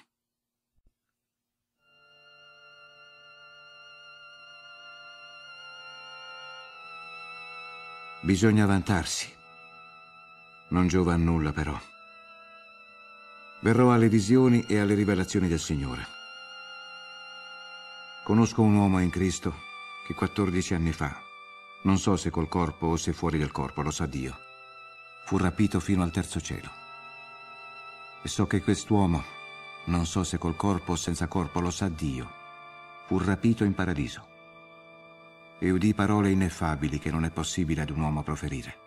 Bisogna 8.22 8.66
vantarsi. 8.66 9.35
Non 10.68 10.88
giova 10.88 11.14
a 11.14 11.16
nulla, 11.16 11.52
però. 11.52 11.78
Verrò 13.60 13.92
alle 13.92 14.08
visioni 14.08 14.64
e 14.66 14.80
alle 14.80 14.94
rivelazioni 14.94 15.46
del 15.46 15.60
Signore. 15.60 16.06
Conosco 18.24 18.62
un 18.62 18.74
uomo 18.74 18.98
in 18.98 19.10
Cristo 19.10 19.54
che 20.06 20.14
14 20.14 20.74
anni 20.74 20.92
fa, 20.92 21.16
non 21.82 21.98
so 21.98 22.16
se 22.16 22.30
col 22.30 22.48
corpo 22.48 22.88
o 22.88 22.96
se 22.96 23.12
fuori 23.12 23.38
del 23.38 23.52
corpo, 23.52 23.82
lo 23.82 23.92
sa 23.92 24.06
Dio, 24.06 24.36
fu 25.24 25.36
rapito 25.36 25.78
fino 25.78 26.02
al 26.02 26.10
terzo 26.10 26.40
cielo. 26.40 26.68
E 28.22 28.28
so 28.28 28.48
che 28.48 28.62
quest'uomo, 28.62 29.22
non 29.86 30.04
so 30.06 30.24
se 30.24 30.38
col 30.38 30.56
corpo 30.56 30.92
o 30.92 30.96
senza 30.96 31.28
corpo, 31.28 31.60
lo 31.60 31.70
sa 31.70 31.88
Dio, 31.88 32.28
fu 33.06 33.18
rapito 33.18 33.62
in 33.62 33.74
paradiso. 33.74 34.26
E 35.60 35.70
udì 35.70 35.94
parole 35.94 36.30
ineffabili 36.30 36.98
che 36.98 37.12
non 37.12 37.24
è 37.24 37.30
possibile 37.30 37.82
ad 37.82 37.90
un 37.90 38.00
uomo 38.00 38.24
proferire. 38.24 38.85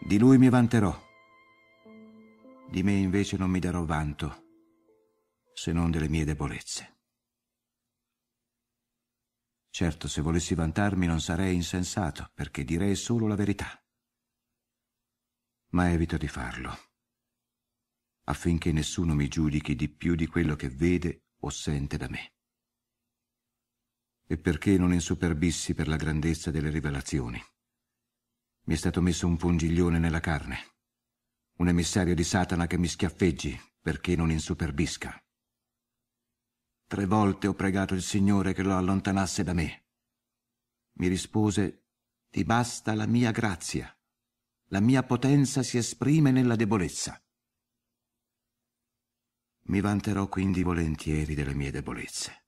Di 0.00 0.18
lui 0.18 0.38
mi 0.38 0.48
vanterò. 0.48 1.08
Di 2.68 2.82
me 2.82 2.92
invece 2.92 3.36
non 3.36 3.50
mi 3.50 3.58
darò 3.58 3.84
vanto, 3.84 4.44
se 5.52 5.72
non 5.72 5.90
delle 5.90 6.08
mie 6.08 6.24
debolezze. 6.24 6.98
Certo, 9.70 10.08
se 10.08 10.20
volessi 10.20 10.54
vantarmi 10.54 11.06
non 11.06 11.20
sarei 11.20 11.54
insensato, 11.54 12.30
perché 12.34 12.64
direi 12.64 12.96
solo 12.96 13.26
la 13.26 13.36
verità. 13.36 13.82
Ma 15.70 15.90
evito 15.90 16.16
di 16.16 16.26
farlo 16.28 16.88
affinché 18.30 18.70
nessuno 18.70 19.14
mi 19.14 19.28
giudichi 19.28 19.74
di 19.74 19.88
più 19.88 20.14
di 20.14 20.26
quello 20.26 20.54
che 20.54 20.68
vede 20.68 21.24
o 21.40 21.50
sente 21.50 21.96
da 21.96 22.08
me. 22.08 22.34
E 24.26 24.38
perché 24.38 24.78
non 24.78 24.92
insuperbissi 24.92 25.74
per 25.74 25.88
la 25.88 25.96
grandezza 25.96 26.52
delle 26.52 26.70
rivelazioni? 26.70 27.42
Mi 28.64 28.74
è 28.74 28.76
stato 28.76 29.00
messo 29.00 29.26
un 29.26 29.36
pungiglione 29.36 29.98
nella 29.98 30.20
carne, 30.20 30.76
un 31.58 31.68
emissario 31.68 32.14
di 32.14 32.24
Satana 32.24 32.66
che 32.66 32.78
mi 32.78 32.86
schiaffeggi 32.86 33.58
perché 33.80 34.14
non 34.14 34.30
insuperbisca. 34.30 35.18
Tre 36.86 37.06
volte 37.06 37.46
ho 37.46 37.54
pregato 37.54 37.94
il 37.94 38.02
Signore 38.02 38.52
che 38.52 38.62
lo 38.62 38.76
allontanasse 38.76 39.42
da 39.42 39.52
me. 39.52 39.86
Mi 40.94 41.08
rispose, 41.08 41.86
ti 42.28 42.44
basta 42.44 42.94
la 42.94 43.06
mia 43.06 43.30
grazia, 43.30 43.96
la 44.66 44.80
mia 44.80 45.02
potenza 45.02 45.62
si 45.62 45.78
esprime 45.78 46.30
nella 46.30 46.56
debolezza. 46.56 47.20
Mi 49.62 49.80
vanterò 49.80 50.28
quindi 50.28 50.62
volentieri 50.62 51.34
delle 51.34 51.54
mie 51.54 51.70
debolezze, 51.70 52.46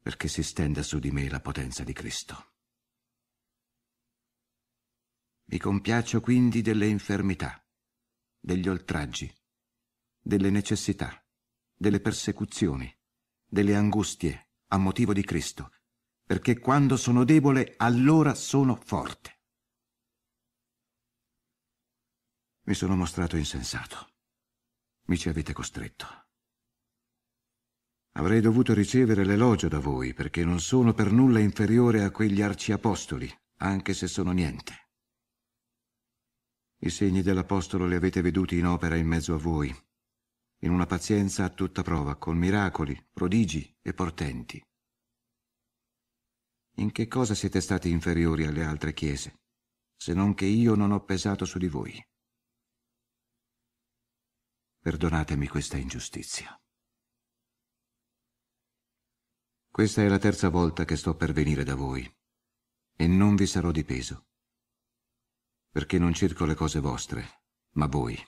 perché 0.00 0.28
si 0.28 0.42
stenda 0.42 0.82
su 0.82 0.98
di 0.98 1.10
me 1.10 1.28
la 1.28 1.40
potenza 1.40 1.82
di 1.84 1.92
Cristo. 1.92 2.57
Mi 5.50 5.58
compiaccio 5.58 6.20
quindi 6.20 6.62
delle 6.62 6.86
infermità, 6.86 7.64
degli 8.38 8.68
oltraggi, 8.68 9.32
delle 10.20 10.50
necessità, 10.50 11.24
delle 11.74 12.00
persecuzioni, 12.00 12.90
delle 13.46 13.74
angustie 13.74 14.50
a 14.68 14.78
motivo 14.78 15.12
di 15.12 15.24
Cristo, 15.24 15.72
perché 16.24 16.58
quando 16.58 16.96
sono 16.96 17.24
debole 17.24 17.74
allora 17.76 18.34
sono 18.34 18.76
forte. 18.76 19.40
Mi 22.64 22.74
sono 22.74 22.96
mostrato 22.96 23.36
insensato 23.36 24.08
mi 25.08 25.16
ci 25.16 25.28
avete 25.28 25.52
costretto. 25.52 26.06
Avrei 28.12 28.40
dovuto 28.40 28.74
ricevere 28.74 29.24
l'elogio 29.24 29.68
da 29.68 29.78
voi, 29.78 30.12
perché 30.12 30.44
non 30.44 30.60
sono 30.60 30.92
per 30.92 31.12
nulla 31.12 31.38
inferiore 31.38 32.02
a 32.02 32.10
quegli 32.10 32.42
arciapostoli, 32.42 33.32
anche 33.58 33.94
se 33.94 34.06
sono 34.06 34.32
niente. 34.32 34.87
I 36.80 36.90
segni 36.90 37.22
dell'Apostolo 37.22 37.86
li 37.86 37.96
avete 37.96 38.20
veduti 38.20 38.56
in 38.56 38.66
opera 38.66 38.94
in 38.94 39.06
mezzo 39.06 39.34
a 39.34 39.38
voi, 39.38 39.74
in 40.62 40.70
una 40.70 40.86
pazienza 40.86 41.44
a 41.44 41.50
tutta 41.50 41.82
prova, 41.82 42.16
con 42.16 42.36
miracoli, 42.36 43.08
prodigi 43.12 43.76
e 43.82 43.92
portenti. 43.92 44.64
In 46.76 46.92
che 46.92 47.08
cosa 47.08 47.34
siete 47.34 47.60
stati 47.60 47.90
inferiori 47.90 48.46
alle 48.46 48.64
altre 48.64 48.92
chiese, 48.92 49.40
se 49.96 50.14
non 50.14 50.34
che 50.34 50.44
io 50.44 50.76
non 50.76 50.92
ho 50.92 51.04
pesato 51.04 51.44
su 51.44 51.58
di 51.58 51.66
voi? 51.66 52.00
Perdonatemi 54.78 55.48
questa 55.48 55.76
ingiustizia. 55.76 56.56
Questa 59.68 60.02
è 60.02 60.08
la 60.08 60.18
terza 60.18 60.48
volta 60.48 60.84
che 60.84 60.94
sto 60.94 61.16
per 61.16 61.32
venire 61.32 61.64
da 61.64 61.74
voi, 61.74 62.08
e 62.94 63.06
non 63.08 63.34
vi 63.34 63.46
sarò 63.46 63.72
di 63.72 63.84
peso, 63.84 64.27
perché 65.78 65.96
non 65.96 66.12
cerco 66.12 66.44
le 66.44 66.56
cose 66.56 66.80
vostre, 66.80 67.44
ma 67.74 67.86
voi. 67.86 68.20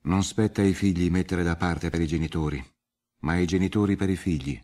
Non 0.00 0.24
spetta 0.24 0.62
ai 0.62 0.74
figli 0.74 1.08
mettere 1.10 1.44
da 1.44 1.54
parte 1.54 1.90
per 1.90 2.00
i 2.00 2.08
genitori, 2.08 2.60
ma 3.18 3.34
ai 3.34 3.46
genitori 3.46 3.94
per 3.94 4.10
i 4.10 4.16
figli. 4.16 4.60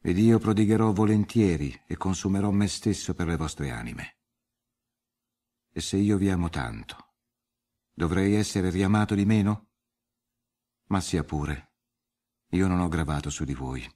Ed 0.00 0.18
io 0.18 0.40
prodigherò 0.40 0.90
volentieri 0.90 1.84
e 1.86 1.96
consumerò 1.96 2.50
me 2.50 2.66
stesso 2.66 3.14
per 3.14 3.28
le 3.28 3.36
vostre 3.36 3.70
anime. 3.70 4.18
E 5.70 5.80
se 5.82 5.98
io 5.98 6.16
vi 6.16 6.30
amo 6.30 6.48
tanto, 6.48 7.14
dovrei 7.92 8.34
essere 8.34 8.70
riamato 8.70 9.14
di 9.14 9.24
meno? 9.24 9.68
Ma 10.86 11.00
sia 11.00 11.22
pure, 11.22 11.74
io 12.48 12.66
non 12.66 12.80
ho 12.80 12.88
gravato 12.88 13.30
su 13.30 13.44
di 13.44 13.54
voi. 13.54 13.88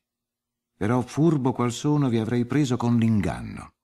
Però 0.76 1.00
furbo 1.00 1.50
qual 1.50 1.72
sono 1.72 2.08
vi 2.08 2.18
avrei 2.18 2.46
preso 2.46 2.76
con 2.76 2.96
l'inganno. 2.96 3.78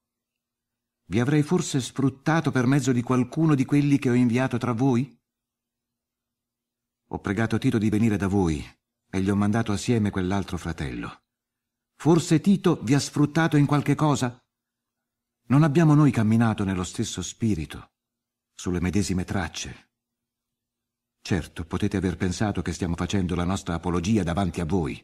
Vi 1.10 1.20
avrei 1.20 1.42
forse 1.42 1.80
sfruttato 1.80 2.50
per 2.50 2.66
mezzo 2.66 2.92
di 2.92 3.00
qualcuno 3.00 3.54
di 3.54 3.64
quelli 3.64 3.98
che 3.98 4.10
ho 4.10 4.14
inviato 4.14 4.58
tra 4.58 4.72
voi? 4.72 5.18
Ho 7.12 7.18
pregato 7.20 7.56
Tito 7.56 7.78
di 7.78 7.88
venire 7.88 8.18
da 8.18 8.26
voi 8.26 8.62
e 9.10 9.20
gli 9.22 9.30
ho 9.30 9.34
mandato 9.34 9.72
assieme 9.72 10.10
quell'altro 10.10 10.58
fratello. 10.58 11.22
Forse 11.94 12.42
Tito 12.42 12.82
vi 12.82 12.92
ha 12.92 13.00
sfruttato 13.00 13.56
in 13.56 13.64
qualche 13.64 13.94
cosa? 13.94 14.38
Non 15.44 15.62
abbiamo 15.62 15.94
noi 15.94 16.10
camminato 16.10 16.62
nello 16.62 16.84
stesso 16.84 17.22
spirito, 17.22 17.92
sulle 18.54 18.80
medesime 18.80 19.24
tracce. 19.24 19.92
Certo, 21.22 21.64
potete 21.64 21.96
aver 21.96 22.18
pensato 22.18 22.60
che 22.60 22.74
stiamo 22.74 22.96
facendo 22.96 23.34
la 23.34 23.44
nostra 23.44 23.72
apologia 23.72 24.22
davanti 24.22 24.60
a 24.60 24.66
voi. 24.66 25.02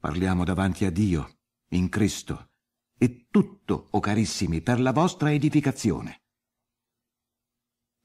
Parliamo 0.00 0.42
davanti 0.42 0.86
a 0.86 0.90
Dio, 0.90 1.40
in 1.72 1.90
Cristo, 1.90 2.52
e 2.98 3.26
tutto, 3.30 3.74
o 3.74 3.88
oh 3.90 4.00
carissimi, 4.00 4.62
per 4.62 4.80
la 4.80 4.92
vostra 4.92 5.32
edificazione. 5.32 6.22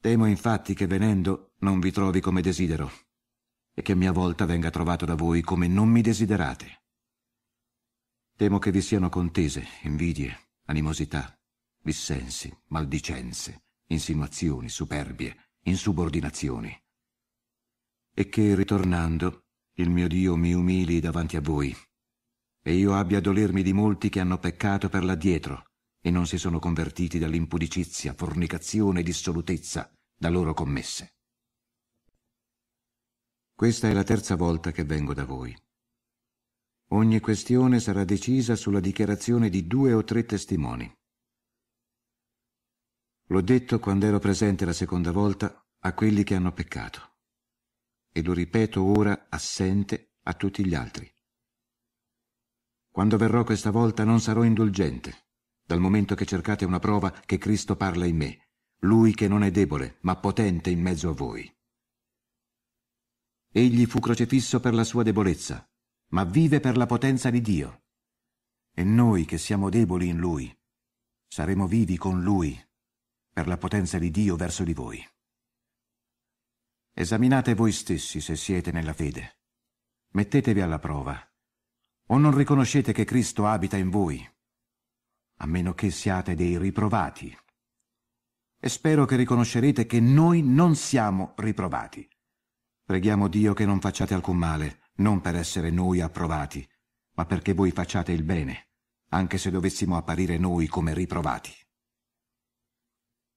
Temo 0.00 0.26
infatti 0.26 0.74
che 0.74 0.86
venendo 0.86 1.54
non 1.58 1.78
vi 1.78 1.92
trovi 1.92 2.20
come 2.20 2.42
desidero 2.42 2.90
e 3.74 3.82
che 3.82 3.94
mia 3.94 4.12
volta 4.12 4.44
venga 4.44 4.70
trovato 4.70 5.04
da 5.04 5.14
voi 5.14 5.40
come 5.40 5.68
non 5.68 5.88
mi 5.88 6.02
desiderate. 6.02 6.82
Temo 8.36 8.58
che 8.58 8.70
vi 8.70 8.80
siano 8.80 9.08
contese, 9.08 9.66
invidie, 9.82 10.50
animosità, 10.66 11.38
dissensi, 11.80 12.52
maldicenze, 12.68 13.64
insinuazioni, 13.86 14.68
superbie, 14.68 15.52
insubordinazioni. 15.62 16.76
E 18.14 18.28
che, 18.28 18.54
ritornando, 18.54 19.46
il 19.74 19.88
mio 19.88 20.08
Dio 20.08 20.36
mi 20.36 20.52
umili 20.52 21.00
davanti 21.00 21.36
a 21.36 21.40
voi, 21.40 21.74
e 22.62 22.74
io 22.74 22.94
abbia 22.94 23.18
a 23.18 23.20
dolermi 23.20 23.62
di 23.62 23.72
molti 23.72 24.08
che 24.08 24.20
hanno 24.20 24.38
peccato 24.38 24.88
per 24.88 25.04
l'addietro 25.04 25.64
e 26.00 26.10
non 26.10 26.26
si 26.26 26.38
sono 26.38 26.58
convertiti 26.58 27.18
dall'impudicizia, 27.18 28.14
fornicazione 28.14 29.00
e 29.00 29.02
dissolutezza 29.02 29.92
da 30.16 30.28
loro 30.28 30.54
commesse. 30.54 31.14
Questa 33.54 33.88
è 33.88 33.92
la 33.92 34.04
terza 34.04 34.34
volta 34.36 34.72
che 34.72 34.84
vengo 34.84 35.14
da 35.14 35.24
voi. 35.24 35.56
Ogni 36.90 37.20
questione 37.20 37.80
sarà 37.80 38.04
decisa 38.04 38.56
sulla 38.56 38.80
dichiarazione 38.80 39.48
di 39.48 39.66
due 39.66 39.92
o 39.92 40.04
tre 40.04 40.24
testimoni. 40.24 40.92
L'ho 43.28 43.40
detto 43.40 43.78
quando 43.78 44.06
ero 44.06 44.18
presente 44.18 44.64
la 44.64 44.72
seconda 44.72 45.10
volta 45.10 45.64
a 45.80 45.94
quelli 45.94 46.22
che 46.22 46.34
hanno 46.34 46.52
peccato 46.52 47.12
e 48.12 48.22
lo 48.22 48.32
ripeto 48.32 48.82
ora 48.82 49.26
assente 49.30 50.12
a 50.24 50.34
tutti 50.34 50.66
gli 50.66 50.74
altri. 50.74 51.11
Quando 52.92 53.16
verrò 53.16 53.42
questa 53.42 53.70
volta 53.70 54.04
non 54.04 54.20
sarò 54.20 54.44
indulgente, 54.44 55.28
dal 55.64 55.80
momento 55.80 56.14
che 56.14 56.26
cercate 56.26 56.66
una 56.66 56.78
prova 56.78 57.10
che 57.10 57.38
Cristo 57.38 57.74
parla 57.74 58.04
in 58.04 58.16
me, 58.16 58.48
lui 58.80 59.14
che 59.14 59.28
non 59.28 59.42
è 59.42 59.50
debole, 59.50 59.96
ma 60.02 60.14
potente 60.16 60.68
in 60.68 60.82
mezzo 60.82 61.08
a 61.08 61.14
voi. 61.14 61.50
Egli 63.50 63.86
fu 63.86 63.98
crocefisso 63.98 64.60
per 64.60 64.74
la 64.74 64.84
sua 64.84 65.02
debolezza, 65.02 65.66
ma 66.08 66.24
vive 66.24 66.60
per 66.60 66.76
la 66.76 66.84
potenza 66.84 67.30
di 67.30 67.40
Dio. 67.40 67.84
E 68.74 68.84
noi 68.84 69.24
che 69.24 69.38
siamo 69.38 69.70
deboli 69.70 70.08
in 70.08 70.18
Lui, 70.18 70.54
saremo 71.26 71.66
vivi 71.66 71.96
con 71.96 72.22
Lui 72.22 72.62
per 73.32 73.46
la 73.46 73.56
potenza 73.56 73.98
di 73.98 74.10
Dio 74.10 74.36
verso 74.36 74.64
di 74.64 74.74
voi. 74.74 75.02
Esaminate 76.92 77.54
voi 77.54 77.72
stessi 77.72 78.20
se 78.20 78.36
siete 78.36 78.70
nella 78.70 78.92
fede. 78.92 79.38
Mettetevi 80.10 80.60
alla 80.60 80.78
prova. 80.78 81.31
O 82.12 82.18
non 82.18 82.36
riconoscete 82.36 82.92
che 82.92 83.04
Cristo 83.04 83.46
abita 83.46 83.78
in 83.78 83.88
voi, 83.88 84.22
a 85.38 85.46
meno 85.46 85.72
che 85.72 85.90
siate 85.90 86.34
dei 86.34 86.58
riprovati. 86.58 87.34
E 88.60 88.68
spero 88.68 89.06
che 89.06 89.16
riconoscerete 89.16 89.86
che 89.86 89.98
noi 89.98 90.42
non 90.42 90.76
siamo 90.76 91.32
riprovati. 91.38 92.06
Preghiamo 92.84 93.28
Dio 93.28 93.54
che 93.54 93.64
non 93.64 93.80
facciate 93.80 94.12
alcun 94.12 94.36
male, 94.36 94.90
non 94.96 95.22
per 95.22 95.36
essere 95.36 95.70
noi 95.70 96.02
approvati, 96.02 96.68
ma 97.14 97.24
perché 97.24 97.54
voi 97.54 97.70
facciate 97.70 98.12
il 98.12 98.24
bene, 98.24 98.72
anche 99.08 99.38
se 99.38 99.50
dovessimo 99.50 99.96
apparire 99.96 100.36
noi 100.36 100.66
come 100.66 100.92
riprovati. 100.92 101.50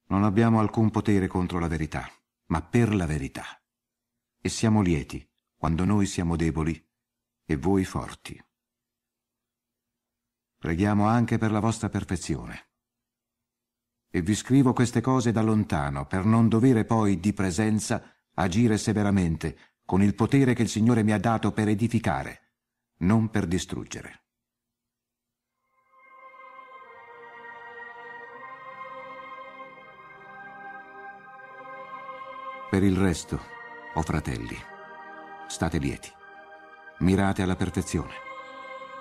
Non 0.07 0.25
abbiamo 0.25 0.59
alcun 0.59 0.91
potere 0.91 1.27
contro 1.27 1.59
la 1.59 1.69
verità, 1.69 2.11
ma 2.47 2.61
per 2.61 2.93
la 2.93 3.05
verità. 3.05 3.45
E 4.41 4.49
siamo 4.49 4.81
lieti 4.81 5.25
quando 5.55 5.85
noi 5.85 6.05
siamo 6.05 6.35
deboli 6.35 6.85
e 7.45 7.55
voi 7.55 7.85
forti. 7.85 8.44
Preghiamo 10.65 11.05
anche 11.05 11.37
per 11.37 11.51
la 11.51 11.59
vostra 11.59 11.89
perfezione. 11.89 12.69
E 14.09 14.23
vi 14.23 14.33
scrivo 14.33 14.73
queste 14.73 14.99
cose 14.99 15.31
da 15.31 15.43
lontano 15.43 16.07
per 16.07 16.25
non 16.25 16.49
dovere 16.49 16.85
poi 16.85 17.19
di 17.19 17.33
presenza 17.33 18.01
agire 18.33 18.79
severamente 18.79 19.75
con 19.85 20.01
il 20.01 20.15
potere 20.15 20.55
che 20.55 20.63
il 20.63 20.67
Signore 20.67 21.03
mi 21.03 21.11
ha 21.11 21.19
dato 21.19 21.51
per 21.51 21.67
edificare, 21.67 22.53
non 23.01 23.29
per 23.29 23.45
distruggere. 23.45 24.23
Per 32.71 32.81
il 32.81 32.97
resto, 32.97 33.35
o 33.35 33.99
oh 33.99 34.01
fratelli, 34.01 34.57
state 35.47 35.77
lieti, 35.77 36.09
mirate 37.01 37.43
alla 37.43 37.55
perfezione, 37.55 38.13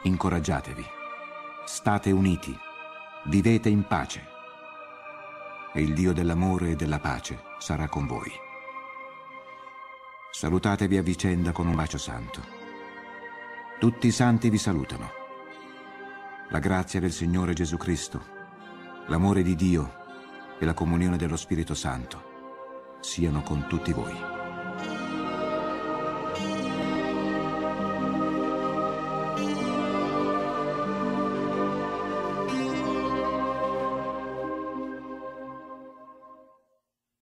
incoraggiatevi, 0.03 1.03
state 1.65 2.11
uniti, 2.11 2.57
vivete 3.25 3.69
in 3.69 3.87
pace 3.87 4.33
e 5.73 5.83
il 5.83 5.95
Dio 5.95 6.13
dell'amore 6.13 6.71
e 6.71 6.77
della 6.77 7.01
pace 7.01 7.43
sarà 7.59 7.89
con 7.89 8.07
voi. 8.07 8.31
Salutatevi 10.31 10.97
a 10.99 11.03
vicenda 11.03 11.53
con 11.53 11.67
un 11.67 11.75
bacio 11.75 11.99
santo. 11.99 12.43
Tutti 13.79 14.07
i 14.07 14.13
santi 14.13 14.51
vi 14.51 14.59
salutano. 14.59 15.11
La 16.51 16.59
grazia 16.59 17.01
del 17.01 17.13
Signore 17.13 17.55
Gesù 17.55 17.77
Cristo, 17.77 18.23
l'amore 19.07 19.43
di 19.43 19.57
Dio 19.57 20.03
e 20.59 20.65
la 20.65 20.75
comunione 20.75 21.17
dello 21.17 21.37
Spirito 21.37 21.75
Santo 21.75 22.99
siano 23.01 23.43
con 23.43 23.67
tutti 23.69 23.93
voi. 23.93 24.34